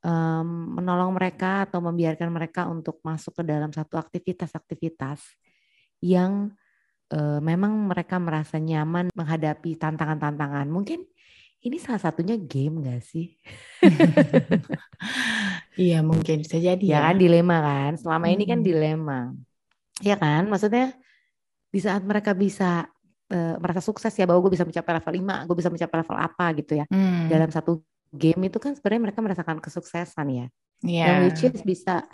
um, 0.04 0.78
menolong 0.80 1.12
mereka 1.16 1.68
atau 1.68 1.80
membiarkan 1.84 2.28
mereka 2.32 2.66
untuk 2.68 3.00
masuk 3.04 3.40
ke 3.40 3.42
dalam 3.44 3.70
satu 3.72 4.00
aktivitas-aktivitas 4.00 5.20
yang 6.00 6.52
uh, 7.12 7.40
memang 7.40 7.88
mereka 7.88 8.16
merasa 8.16 8.56
nyaman 8.56 9.12
menghadapi 9.12 9.76
tantangan-tantangan. 9.76 10.66
Mungkin 10.68 11.04
ini 11.60 11.76
salah 11.76 12.00
satunya 12.00 12.40
game 12.40 12.80
gak 12.80 13.04
sih? 13.04 13.36
iya 15.80 16.00
mungkin 16.00 16.40
bisa 16.40 16.56
jadi 16.56 16.80
ya. 16.80 16.96
Ya 16.96 17.00
kan 17.12 17.16
dilema 17.20 17.56
kan. 17.60 17.92
Selama 18.00 18.26
hmm. 18.28 18.34
ini 18.34 18.44
kan 18.48 18.58
hmm. 18.64 18.66
dilema. 18.66 19.20
ya 20.00 20.16
kan? 20.16 20.48
Maksudnya 20.48 20.96
di 21.70 21.80
saat 21.84 22.00
mereka 22.00 22.32
bisa 22.32 22.88
uh, 23.28 23.54
merasa 23.60 23.84
sukses 23.84 24.10
ya 24.16 24.24
bahwa 24.24 24.40
gue 24.48 24.56
bisa 24.56 24.64
mencapai 24.64 24.92
level 24.96 25.14
5, 25.20 25.46
gue 25.46 25.56
bisa 25.60 25.70
mencapai 25.70 25.96
level 26.00 26.16
apa 26.16 26.46
gitu 26.56 26.72
ya. 26.80 26.84
Hmm. 26.88 27.28
Dalam 27.28 27.52
satu 27.52 27.84
game 28.10 28.50
itu 28.50 28.58
kan 28.58 28.74
sebenarnya 28.74 29.02
mereka 29.10 29.20
merasakan 29.22 29.58
kesuksesan 29.62 30.28
ya. 30.30 30.46
Yeah. 30.82 31.06
Yang 31.08 31.18
which 31.24 31.42
is 31.46 31.62
bisa 31.62 32.06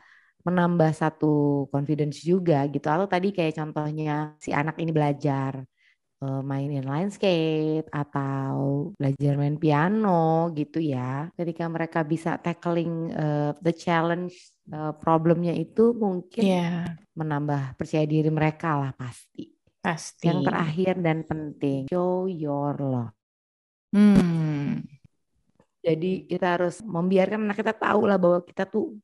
menambah 0.47 0.95
satu 0.95 1.67
confidence 1.75 2.23
juga 2.23 2.63
gitu. 2.71 2.87
Atau 2.87 3.11
tadi 3.11 3.35
kayak 3.35 3.59
contohnya 3.59 4.39
si 4.39 4.55
anak 4.55 4.79
ini 4.79 4.95
belajar 4.95 5.67
uh, 6.23 6.43
main 6.47 6.71
inline 6.71 7.11
skate 7.11 7.91
atau 7.91 8.91
belajar 8.95 9.33
main 9.35 9.59
piano 9.59 10.55
gitu 10.55 10.79
ya. 10.79 11.27
Ketika 11.35 11.67
mereka 11.67 12.07
bisa 12.07 12.39
tackling 12.39 13.11
uh, 13.11 13.51
the 13.59 13.75
challenge 13.75 14.39
uh, 14.71 14.95
problemnya 14.95 15.53
itu 15.57 15.91
mungkin 15.97 16.45
yeah. 16.47 16.95
menambah 17.19 17.75
percaya 17.75 18.07
diri 18.07 18.31
mereka 18.31 18.79
lah 18.79 18.93
pasti. 18.95 19.51
Pasti. 19.83 20.27
Yang 20.27 20.51
terakhir 20.51 20.95
dan 20.99 21.19
penting, 21.23 21.87
show 21.91 22.27
your 22.27 22.75
love. 22.79 23.15
Hmm. 23.95 24.83
Jadi 25.87 26.27
kita 26.27 26.59
harus 26.59 26.83
membiarkan 26.83 27.47
anak 27.47 27.63
kita 27.63 27.71
tahu 27.71 28.11
lah 28.11 28.19
bahwa 28.19 28.43
kita 28.43 28.67
tuh 28.67 28.99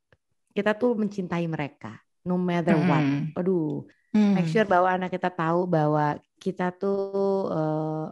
kita 0.51 0.75
tuh 0.75 0.99
mencintai 0.99 1.47
mereka 1.47 2.03
no 2.27 2.35
matter 2.35 2.75
mm. 2.75 2.87
what. 2.91 3.05
Aduh, 3.39 3.87
mm. 4.11 4.35
make 4.35 4.51
sure 4.51 4.67
bahwa 4.67 4.91
anak 4.91 5.15
kita 5.15 5.31
tahu 5.31 5.71
bahwa 5.71 6.19
kita 6.43 6.75
tuh 6.75 7.47
uh, 7.55 8.07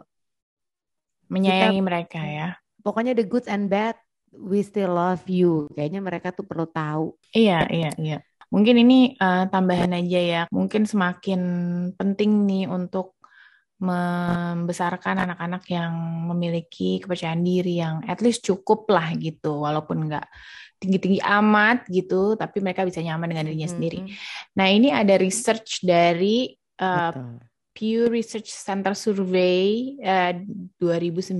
menyayangi 1.27 1.83
kita, 1.83 1.87
mereka 1.87 2.21
ya. 2.23 2.47
Pokoknya 2.79 3.11
the 3.11 3.27
good 3.27 3.43
and 3.51 3.67
bad 3.67 3.99
we 4.31 4.63
still 4.63 4.95
love 4.95 5.23
you. 5.27 5.67
Kayaknya 5.75 5.99
mereka 5.99 6.31
tuh 6.31 6.47
perlu 6.47 6.67
tahu. 6.67 7.15
Iya, 7.35 7.67
iya, 7.71 7.91
iya. 7.99 8.17
Mungkin 8.51 8.83
ini 8.83 9.15
uh, 9.15 9.47
tambahan 9.47 9.95
aja 9.95 10.19
ya. 10.19 10.41
Mungkin 10.51 10.83
semakin 10.83 11.41
penting 11.95 12.47
nih 12.47 12.67
untuk 12.67 13.15
membesarkan 13.81 15.25
anak-anak 15.25 15.65
yang 15.73 15.93
memiliki 16.29 17.01
kepercayaan 17.01 17.41
diri 17.41 17.81
yang 17.81 18.05
at 18.05 18.21
least 18.21 18.45
cukup 18.45 18.85
lah 18.93 19.09
gitu 19.17 19.65
walaupun 19.65 20.05
nggak 20.05 20.29
tinggi-tinggi 20.81 21.21
amat 21.21 21.85
gitu, 21.89 22.33
tapi 22.33 22.57
mereka 22.61 22.81
bisa 22.85 23.01
nyaman 23.01 23.29
dengan 23.29 23.45
dirinya 23.49 23.69
hmm. 23.69 23.75
sendiri. 23.77 23.99
Nah, 24.57 24.67
ini 24.69 24.89
ada 24.89 25.13
research 25.17 25.85
dari 25.85 26.49
uh, 26.81 27.37
Pew 27.73 28.09
Research 28.09 28.49
Center 28.49 28.97
Survey 28.97 29.93
uh, 30.01 30.33
2019 30.81 31.37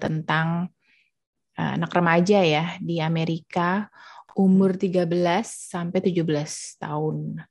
tentang 0.00 0.72
uh, 1.60 1.70
anak 1.76 1.92
remaja 1.92 2.40
ya 2.40 2.76
di 2.80 3.04
Amerika 3.04 3.92
umur 4.34 4.74
13 4.74 5.06
sampai 5.44 6.00
17 6.00 6.24
tahun. 6.82 7.44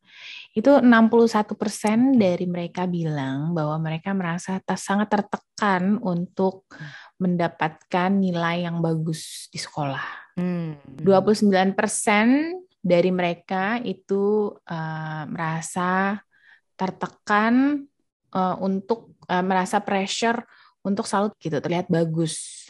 Itu 0.54 0.78
61% 0.78 2.14
dari 2.14 2.46
mereka 2.46 2.86
bilang 2.86 3.58
bahwa 3.58 3.74
mereka 3.82 4.14
merasa 4.14 4.62
sangat 4.78 5.10
tertekan 5.10 5.98
untuk 5.98 6.70
hmm. 6.70 7.18
mendapatkan 7.18 8.10
nilai 8.14 8.70
yang 8.70 8.78
bagus 8.80 9.50
di 9.50 9.58
sekolah 9.58 10.24
Hmm. 10.34 10.82
29% 10.98 11.78
dari 12.82 13.12
mereka 13.14 13.78
itu 13.86 14.50
uh, 14.66 15.24
merasa 15.30 16.18
tertekan 16.74 17.86
uh, 18.34 18.58
untuk 18.58 19.14
uh, 19.30 19.46
merasa 19.46 19.78
pressure 19.80 20.42
untuk 20.82 21.06
selalu 21.06 21.38
gitu 21.38 21.62
terlihat 21.62 21.88
bagus. 21.88 22.66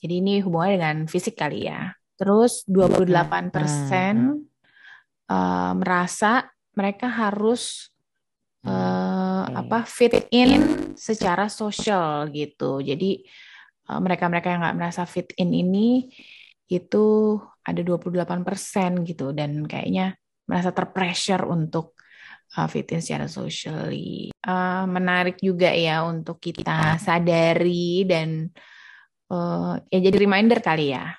Jadi 0.00 0.20
ini 0.20 0.34
hubungannya 0.40 0.80
dengan 0.80 0.98
fisik 1.06 1.36
kali 1.36 1.68
ya. 1.68 1.92
Terus 2.16 2.64
28% 2.72 3.52
uh, 5.28 5.72
merasa 5.76 6.48
mereka 6.74 7.06
harus 7.10 7.90
uh, 8.66 9.46
apa 9.50 9.86
fit 9.86 10.26
in 10.34 10.94
secara 10.98 11.46
sosial 11.50 12.30
gitu. 12.30 12.82
Jadi 12.82 13.24
mereka-mereka 13.84 14.48
uh, 14.48 14.52
yang 14.56 14.60
nggak 14.64 14.78
merasa 14.80 15.02
fit 15.04 15.30
in 15.36 15.52
ini 15.52 16.08
itu 16.68 17.36
ada 17.64 17.80
28% 17.80 19.04
gitu 19.04 19.36
dan 19.36 19.68
kayaknya 19.68 20.16
merasa 20.48 20.72
terpressure 20.72 21.44
untuk 21.48 21.96
uh, 22.56 22.68
fit 22.68 22.88
in 22.92 23.00
secara 23.00 23.28
socially. 23.28 24.32
Uh, 24.44 24.84
menarik 24.88 25.40
juga 25.40 25.72
ya 25.72 26.04
untuk 26.04 26.40
kita 26.40 26.96
sadari 27.00 28.04
dan 28.08 28.48
uh, 29.32 29.76
ya 29.88 29.98
jadi 30.00 30.16
reminder 30.16 30.60
kali 30.60 30.92
ya. 30.92 31.12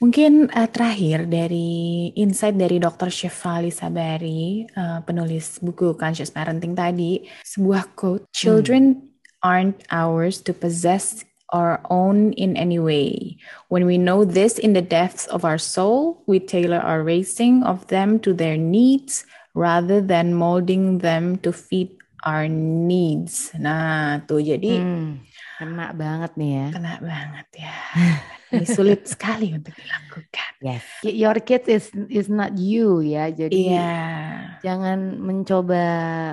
Mungkin 0.00 0.48
uh, 0.48 0.64
terakhir 0.64 1.28
dari 1.28 2.08
insight 2.16 2.56
dari 2.56 2.80
Dr. 2.80 3.12
Shefali 3.12 3.68
Sabari, 3.68 4.64
uh, 4.72 5.04
penulis 5.04 5.60
buku 5.60 5.92
Conscious 5.92 6.32
Parenting 6.32 6.72
tadi, 6.72 7.20
sebuah 7.44 7.92
quote, 7.92 8.24
hmm. 8.24 8.32
"Children 8.32 8.84
hmm. 8.96 9.04
aren't 9.44 9.84
ours 9.92 10.40
to 10.40 10.56
possess 10.56 11.20
our 11.52 11.84
own 11.92 12.32
in 12.40 12.56
any 12.56 12.78
way. 12.80 13.36
When 13.68 13.84
we 13.84 13.98
know 13.98 14.24
this 14.24 14.56
in 14.56 14.72
the 14.72 14.80
depths 14.80 15.26
of 15.28 15.44
our 15.44 15.58
soul, 15.58 16.22
we 16.24 16.40
tailor 16.40 16.80
our 16.80 17.02
raising 17.02 17.60
of 17.66 17.84
them 17.92 18.22
to 18.24 18.32
their 18.32 18.56
needs 18.56 19.26
rather 19.52 20.00
than 20.00 20.32
molding 20.32 21.04
them 21.04 21.36
to 21.44 21.52
fit 21.52 21.92
our 22.24 22.48
needs. 22.48 23.50
Nah, 23.58 24.24
tuh 24.24 24.40
jadi 24.40 24.80
hmm, 24.80 25.26
kena 25.60 25.92
banget 25.92 26.32
nih 26.40 26.50
ya. 26.56 26.66
Kena 26.72 26.94
banget 27.04 27.48
ya. 27.58 27.76
Ini 28.50 28.66
sulit 28.66 29.06
sekali 29.06 29.54
untuk 29.54 29.74
dilakukan. 29.74 30.50
Yes. 30.58 30.84
Your 31.06 31.38
kids 31.38 31.66
is 31.70 31.84
is 32.10 32.26
not 32.26 32.58
you 32.58 33.00
ya. 33.02 33.30
Jadi 33.30 33.70
yeah. 33.70 34.58
jangan 34.60 35.22
mencoba 35.22 35.84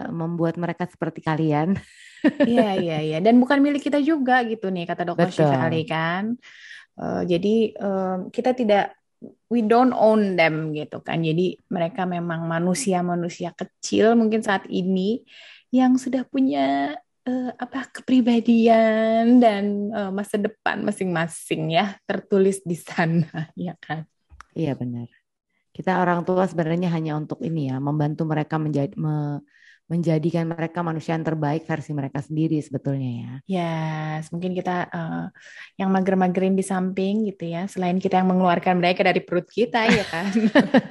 membuat 0.10 0.58
mereka 0.58 0.90
seperti 0.90 1.22
kalian. 1.22 1.78
Iya 2.28 2.82
iya 2.82 2.98
iya 2.98 3.18
dan 3.22 3.38
bukan 3.38 3.62
milik 3.62 3.88
kita 3.88 4.02
juga 4.02 4.42
gitu 4.42 4.74
nih 4.74 4.90
kata 4.90 5.06
dokter 5.06 5.30
Shifali 5.30 5.86
kan. 5.86 6.34
Uh, 6.98 7.22
jadi 7.24 7.78
uh, 7.78 8.18
kita 8.34 8.58
tidak 8.58 8.98
we 9.54 9.62
don't 9.62 9.94
own 9.94 10.34
them 10.34 10.74
gitu 10.74 10.98
kan. 11.06 11.22
Jadi 11.22 11.62
mereka 11.70 12.10
memang 12.10 12.46
manusia-manusia 12.50 13.54
kecil 13.54 14.18
mungkin 14.18 14.42
saat 14.42 14.66
ini 14.66 15.22
yang 15.70 15.96
sudah 16.02 16.26
punya 16.26 16.98
uh, 17.28 17.52
apa 17.60 17.92
kepribadian 17.92 19.44
dan 19.44 19.92
uh, 19.92 20.12
masa 20.16 20.40
depan 20.40 20.82
masing-masing 20.82 21.76
ya 21.76 22.00
tertulis 22.08 22.64
di 22.64 22.80
sana 22.80 23.52
ya 23.60 23.76
kan. 23.78 24.08
Iya 24.56 24.74
benar. 24.74 25.12
Kita 25.76 26.02
orang 26.02 26.26
tua 26.26 26.50
sebenarnya 26.50 26.90
hanya 26.90 27.14
untuk 27.20 27.38
ini 27.46 27.70
ya 27.70 27.78
membantu 27.78 28.26
mereka 28.26 28.58
menjadi 28.58 28.98
me, 28.98 29.46
menjadikan 29.88 30.50
mereka 30.50 30.84
manusia 30.84 31.16
yang 31.16 31.24
terbaik 31.24 31.64
versi 31.64 31.96
mereka 31.96 32.20
sendiri 32.20 32.60
sebetulnya 32.60 33.08
ya. 33.08 33.32
Ya, 33.48 33.76
yes, 34.20 34.34
mungkin 34.36 34.52
kita 34.52 34.90
uh, 34.92 35.32
yang 35.80 35.94
mager-magerin 35.96 36.60
di 36.60 36.66
samping 36.66 37.24
gitu 37.32 37.48
ya, 37.48 37.72
selain 37.72 37.96
kita 37.96 38.20
yang 38.20 38.28
mengeluarkan 38.28 38.84
mereka 38.84 39.08
dari 39.08 39.24
perut 39.24 39.48
kita 39.48 39.88
ya 39.88 40.04
kan. 40.04 40.28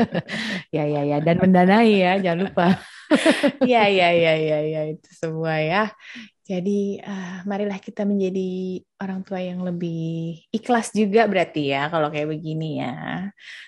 ya 0.77 0.85
ya 0.89 1.03
ya 1.03 1.19
dan 1.21 1.37
mendanai 1.45 1.93
ya, 1.93 2.13
jangan 2.25 2.49
lupa. 2.49 2.67
ya 3.73 3.87
ya 3.89 4.09
ya 4.13 4.35
ya 4.35 4.59
ya 4.65 4.83
itu 4.95 5.11
semua 5.15 5.59
ya. 5.61 5.85
Jadi 6.47 7.03
uh, 7.03 7.43
marilah 7.43 7.83
kita 7.83 8.07
menjadi 8.07 8.79
orang 9.03 9.27
tua 9.27 9.43
yang 9.43 9.67
lebih 9.67 10.39
ikhlas 10.55 10.95
juga 10.95 11.27
berarti 11.27 11.75
ya 11.75 11.91
kalau 11.91 12.07
kayak 12.07 12.31
begini 12.31 12.79
ya. 12.79 12.95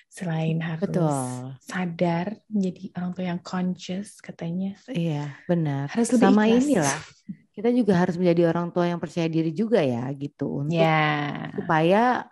Selain 0.07 0.59
harus 0.63 0.87
Betul. 0.87 1.59
sadar 1.63 2.39
menjadi 2.51 2.83
orang 2.99 3.11
tua 3.15 3.25
yang 3.35 3.41
conscious 3.43 4.19
katanya. 4.19 4.75
Iya, 4.91 5.31
benar. 5.47 5.91
Harus 5.91 6.11
lebih 6.15 6.27
Sama 6.31 6.43
ikhlas. 6.47 6.63
inilah. 6.67 6.99
Kita 7.55 7.69
juga 7.75 7.93
harus 7.99 8.15
menjadi 8.15 8.43
orang 8.47 8.71
tua 8.71 8.87
yang 8.87 9.03
percaya 9.03 9.27
diri 9.27 9.51
juga 9.51 9.83
ya 9.83 10.07
gitu 10.15 10.63
untuk 10.63 10.79
yeah. 10.79 11.51
supaya 11.59 12.31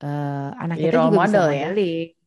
uh, 0.00 0.50
anak 0.56 0.76
kita 0.80 1.04
juga 1.04 1.20
model 1.20 1.46
bisa 1.52 1.56
ya. 1.56 1.68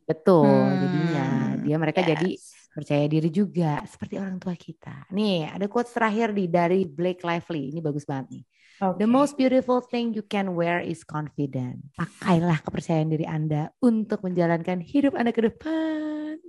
Betul, 0.05 0.45
hmm, 0.45 0.77
jadinya 0.85 1.25
dia 1.65 1.77
mereka 1.81 1.99
yes. 2.05 2.09
jadi 2.13 2.29
percaya 2.75 3.07
diri 3.07 3.31
juga 3.31 3.79
seperti 3.88 4.19
orang 4.19 4.35
tua 4.35 4.51
kita. 4.59 5.07
Nih, 5.15 5.47
ada 5.47 5.71
quotes 5.71 5.95
terakhir 5.95 6.35
di 6.35 6.51
dari 6.51 6.83
Blake 6.83 7.23
Lively. 7.23 7.71
Ini 7.71 7.79
bagus 7.79 8.03
banget 8.03 8.35
nih. 8.35 8.43
Okay. 8.75 8.99
The 8.99 9.07
most 9.07 9.39
beautiful 9.39 9.79
thing 9.79 10.11
you 10.11 10.19
can 10.27 10.51
wear 10.51 10.83
is 10.83 11.07
confidence. 11.07 11.95
Pakailah 11.95 12.59
kepercayaan 12.59 13.07
diri 13.07 13.23
Anda 13.23 13.71
untuk 13.79 14.19
menjalankan 14.27 14.83
hidup 14.83 15.15
Anda 15.15 15.31
ke 15.31 15.47
depan. 15.47 16.43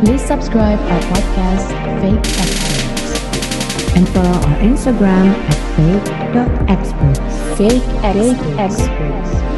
Please 0.00 0.24
subscribe 0.24 0.80
our 0.80 1.02
podcast 1.12 1.68
Fake 2.00 2.24
Experts 2.40 3.12
and 3.92 4.08
follow 4.16 4.32
our 4.32 4.58
Instagram 4.64 5.28
at 5.36 5.60
fake.experts. 5.76 7.20
Fake 7.60 7.84
experts. 8.00 8.40
Fake 8.40 8.56
experts. 8.56 9.49